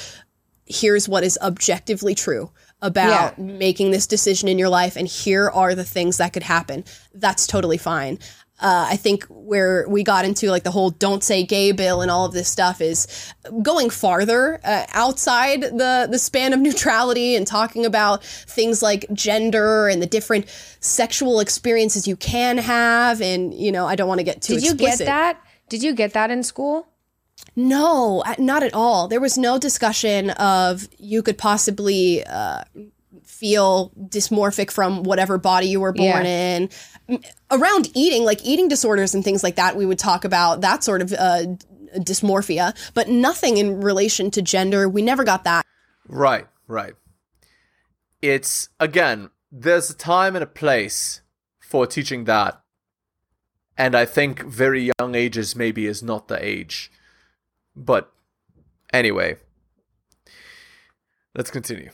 here's 0.66 1.08
what 1.08 1.22
is 1.22 1.38
objectively 1.42 2.14
true 2.14 2.50
about 2.82 3.38
making 3.38 3.90
this 3.90 4.06
decision 4.06 4.48
in 4.48 4.58
your 4.58 4.68
life 4.68 4.96
and 4.96 5.08
here 5.08 5.48
are 5.50 5.74
the 5.74 5.84
things 5.84 6.18
that 6.18 6.32
could 6.32 6.42
happen 6.42 6.84
that's 7.14 7.46
totally 7.46 7.78
fine 7.78 8.18
uh, 8.60 8.86
i 8.90 8.96
think 8.96 9.24
where 9.30 9.86
we 9.88 10.02
got 10.02 10.24
into 10.24 10.50
like 10.50 10.64
the 10.64 10.70
whole 10.70 10.90
don't 10.90 11.22
say 11.22 11.44
gay 11.44 11.72
bill 11.72 12.02
and 12.02 12.10
all 12.10 12.24
of 12.24 12.32
this 12.32 12.48
stuff 12.48 12.80
is 12.80 13.32
going 13.62 13.88
farther 13.88 14.60
uh, 14.64 14.84
outside 14.92 15.62
the 15.62 16.08
the 16.10 16.18
span 16.18 16.52
of 16.52 16.60
neutrality 16.68 17.36
and 17.36 17.46
talking 17.46 17.86
about 17.86 18.24
things 18.24 18.82
like 18.82 19.06
gender 19.12 19.88
and 19.88 20.02
the 20.02 20.06
different 20.06 20.46
sexual 20.80 21.38
experiences 21.40 22.08
you 22.08 22.16
can 22.16 22.58
have 22.58 23.22
and 23.22 23.54
you 23.54 23.70
know 23.70 23.86
i 23.86 23.94
don't 23.94 24.08
want 24.08 24.18
to 24.18 24.24
get 24.24 24.42
too 24.42 24.54
Did 24.54 24.64
you 24.64 24.72
explicit. 24.72 24.98
get 24.98 25.06
that? 25.06 25.42
Did 25.68 25.82
you 25.82 25.94
get 25.94 26.12
that 26.12 26.30
in 26.30 26.42
school? 26.42 26.86
No, 27.56 28.22
not 28.38 28.62
at 28.62 28.74
all. 28.74 29.08
There 29.08 29.20
was 29.20 29.38
no 29.38 29.58
discussion 29.58 30.30
of 30.30 30.88
you 30.98 31.22
could 31.22 31.38
possibly 31.38 32.22
uh, 32.24 32.64
feel 33.24 33.90
dysmorphic 33.98 34.70
from 34.70 35.02
whatever 35.02 35.38
body 35.38 35.66
you 35.68 35.80
were 35.80 35.92
born 35.92 36.24
Yeah. 36.26 36.56
in. 37.08 37.20
Around 37.50 37.90
eating, 37.94 38.24
like 38.24 38.44
eating 38.44 38.68
disorders 38.68 39.14
and 39.14 39.24
things 39.24 39.42
like 39.42 39.56
that, 39.56 39.74
we 39.76 39.86
would 39.86 39.98
talk 39.98 40.24
about 40.24 40.60
that 40.60 40.84
sort 40.84 41.00
of 41.00 41.12
uh, 41.14 41.44
dysmorphia, 41.96 42.76
but 42.94 43.08
nothing 43.08 43.56
in 43.56 43.80
relation 43.80 44.30
to 44.32 44.42
gender. 44.42 44.88
We 44.88 45.00
never 45.02 45.24
got 45.24 45.44
that. 45.44 45.64
Right, 46.08 46.46
right. 46.68 46.94
It's 48.20 48.68
again, 48.78 49.30
there's 49.50 49.88
a 49.88 49.94
time 49.96 50.36
and 50.36 50.42
a 50.42 50.46
place 50.48 51.22
for 51.60 51.86
teaching 51.86 52.24
that. 52.24 52.60
And 53.78 53.94
I 53.94 54.04
think 54.04 54.42
very 54.42 54.90
young 54.98 55.14
ages 55.14 55.54
maybe 55.54 55.86
is 55.86 56.02
not 56.02 56.28
the 56.28 56.42
age. 56.44 56.90
But 57.76 58.10
anyway, 58.92 59.36
let's 61.34 61.50
continue. 61.50 61.90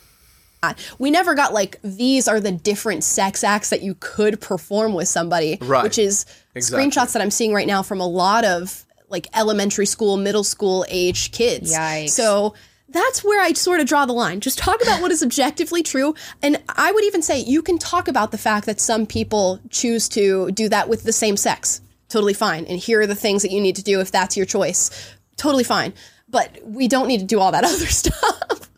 Uh, 0.63 0.75
we 0.99 1.11
never 1.11 1.35
got 1.35 1.53
like 1.53 1.81
these 1.83 2.29
are 2.29 2.39
the 2.39 2.53
different 2.53 3.03
sex 3.03 3.43
acts 3.43 3.71
that 3.71 3.83
you 3.83 3.97
could 3.99 4.41
perform 4.41 4.95
with 4.95 5.09
somebody, 5.09 5.59
Right. 5.61 5.83
which 5.83 5.99
is 5.99 6.25
Exactly. 6.55 6.87
screenshots 6.89 7.13
that 7.13 7.23
I'm 7.23 7.33
seeing 7.33 7.53
right 7.53 7.67
now 7.67 7.83
from 7.83 8.01
a 8.01 8.07
lot 8.07 8.45
of 8.45 8.85
like 9.09 9.27
elementary 9.35 9.87
school, 9.87 10.17
middle 10.17 10.45
school 10.45 10.87
age 10.89 11.33
kids. 11.33 11.75
Yikes. 11.75 12.11
So 12.11 12.55
that's 12.89 13.25
where 13.25 13.43
I 13.43 13.53
sort 13.55 13.81
of 13.81 13.87
draw 13.89 14.07
the 14.07 14.13
line. 14.13 14.39
Just 14.41 14.59
talk 14.59 14.81
about 14.83 15.03
what 15.03 15.11
is 15.11 15.23
objectively 15.23 15.83
true. 15.83 16.15
And 16.43 16.63
I 16.69 16.93
would 16.93 17.05
even 17.05 17.23
say 17.23 17.41
you 17.41 17.61
can 17.63 17.79
talk 17.79 18.07
about 18.07 18.31
the 18.31 18.39
fact 18.39 18.67
that 18.67 18.79
some 18.81 19.05
people 19.07 19.59
choose 19.71 20.09
to 20.11 20.51
do 20.53 20.69
that 20.69 20.89
with 20.89 21.03
the 21.03 21.13
same 21.13 21.37
sex. 21.37 21.81
Totally 22.09 22.35
fine. 22.35 22.67
And 22.67 22.79
here 22.79 23.01
are 23.01 23.07
the 23.07 23.15
things 23.15 23.43
that 23.43 23.51
you 23.51 23.61
need 23.61 23.77
to 23.77 23.83
do 23.83 23.99
if 24.01 24.13
that's 24.13 24.37
your 24.37 24.47
choice. 24.47 24.91
Totally 25.37 25.65
fine. 25.65 25.93
But 26.29 26.59
we 26.65 26.89
don't 26.89 27.09
need 27.09 27.19
to 27.21 27.27
do 27.27 27.41
all 27.41 27.53
that 27.53 27.65
other 27.73 27.87
stuff. 27.87 28.71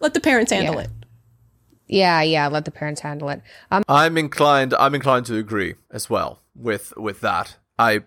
Let 0.00 0.14
the 0.14 0.20
parents 0.20 0.52
handle 0.52 0.74
Yeah. 0.76 0.80
it. 0.82 0.90
Yeah, 1.86 2.22
yeah. 2.22 2.48
Let 2.48 2.64
the 2.64 2.70
parents 2.70 3.02
handle 3.02 3.28
it. 3.28 3.42
Um, 3.70 3.82
I'm 3.88 4.16
inclined 4.16 4.72
I'm 4.74 4.94
inclined 4.94 5.26
to 5.26 5.36
agree 5.36 5.74
as 5.90 6.08
well 6.08 6.40
with 6.54 6.92
with 6.96 7.20
that. 7.20 7.56
I 7.78 8.00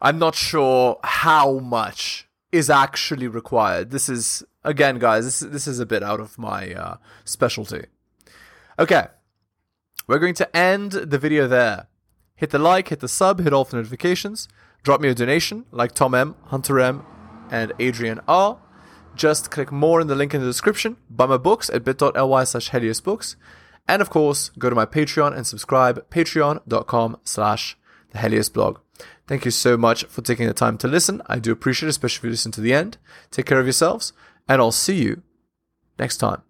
I'm 0.00 0.18
not 0.18 0.34
sure 0.34 0.98
how 1.04 1.58
much 1.58 2.26
is 2.50 2.70
actually 2.70 3.28
required. 3.28 3.90
This 3.90 4.08
is 4.08 4.42
again 4.64 4.98
guys, 4.98 5.24
this 5.24 5.40
this 5.40 5.66
is 5.66 5.80
a 5.80 5.86
bit 5.86 6.02
out 6.02 6.18
of 6.20 6.38
my 6.38 6.72
uh, 6.72 6.96
specialty. 7.24 7.84
Okay. 8.78 9.06
We're 10.06 10.18
going 10.18 10.34
to 10.36 10.56
end 10.56 10.92
the 10.92 11.18
video 11.18 11.46
there. 11.46 11.88
Hit 12.36 12.50
the 12.50 12.58
like, 12.58 12.88
hit 12.88 13.00
the 13.00 13.08
sub, 13.08 13.40
hit 13.40 13.52
all 13.52 13.64
the 13.64 13.76
notifications. 13.76 14.48
Drop 14.88 15.02
me 15.02 15.10
a 15.10 15.14
donation 15.14 15.66
like 15.70 15.92
Tom 15.92 16.14
M, 16.14 16.34
Hunter 16.44 16.80
M, 16.80 17.04
and 17.50 17.74
Adrian 17.78 18.20
R. 18.26 18.58
Just 19.14 19.50
click 19.50 19.70
more 19.70 20.00
in 20.00 20.06
the 20.06 20.14
link 20.14 20.32
in 20.32 20.40
the 20.40 20.46
description. 20.46 20.96
Buy 21.10 21.26
my 21.26 21.36
books 21.36 21.68
at 21.68 21.84
bit.ly 21.84 22.44
slash 22.44 22.70
books. 23.02 23.36
And 23.86 24.00
of 24.00 24.08
course, 24.08 24.48
go 24.58 24.70
to 24.70 24.74
my 24.74 24.86
Patreon 24.86 25.36
and 25.36 25.46
subscribe, 25.46 26.08
patreon.com 26.08 27.18
slash 27.22 27.76
the 28.12 28.18
Helios 28.18 28.48
blog. 28.48 28.78
Thank 29.26 29.44
you 29.44 29.50
so 29.50 29.76
much 29.76 30.04
for 30.04 30.22
taking 30.22 30.46
the 30.46 30.54
time 30.54 30.78
to 30.78 30.88
listen. 30.88 31.20
I 31.26 31.38
do 31.38 31.52
appreciate 31.52 31.88
it, 31.88 31.90
especially 31.90 32.20
if 32.20 32.24
you 32.24 32.30
listen 32.30 32.52
to 32.52 32.62
the 32.62 32.72
end. 32.72 32.96
Take 33.30 33.44
care 33.44 33.60
of 33.60 33.66
yourselves, 33.66 34.14
and 34.48 34.58
I'll 34.58 34.72
see 34.72 35.02
you 35.02 35.20
next 35.98 36.16
time. 36.16 36.40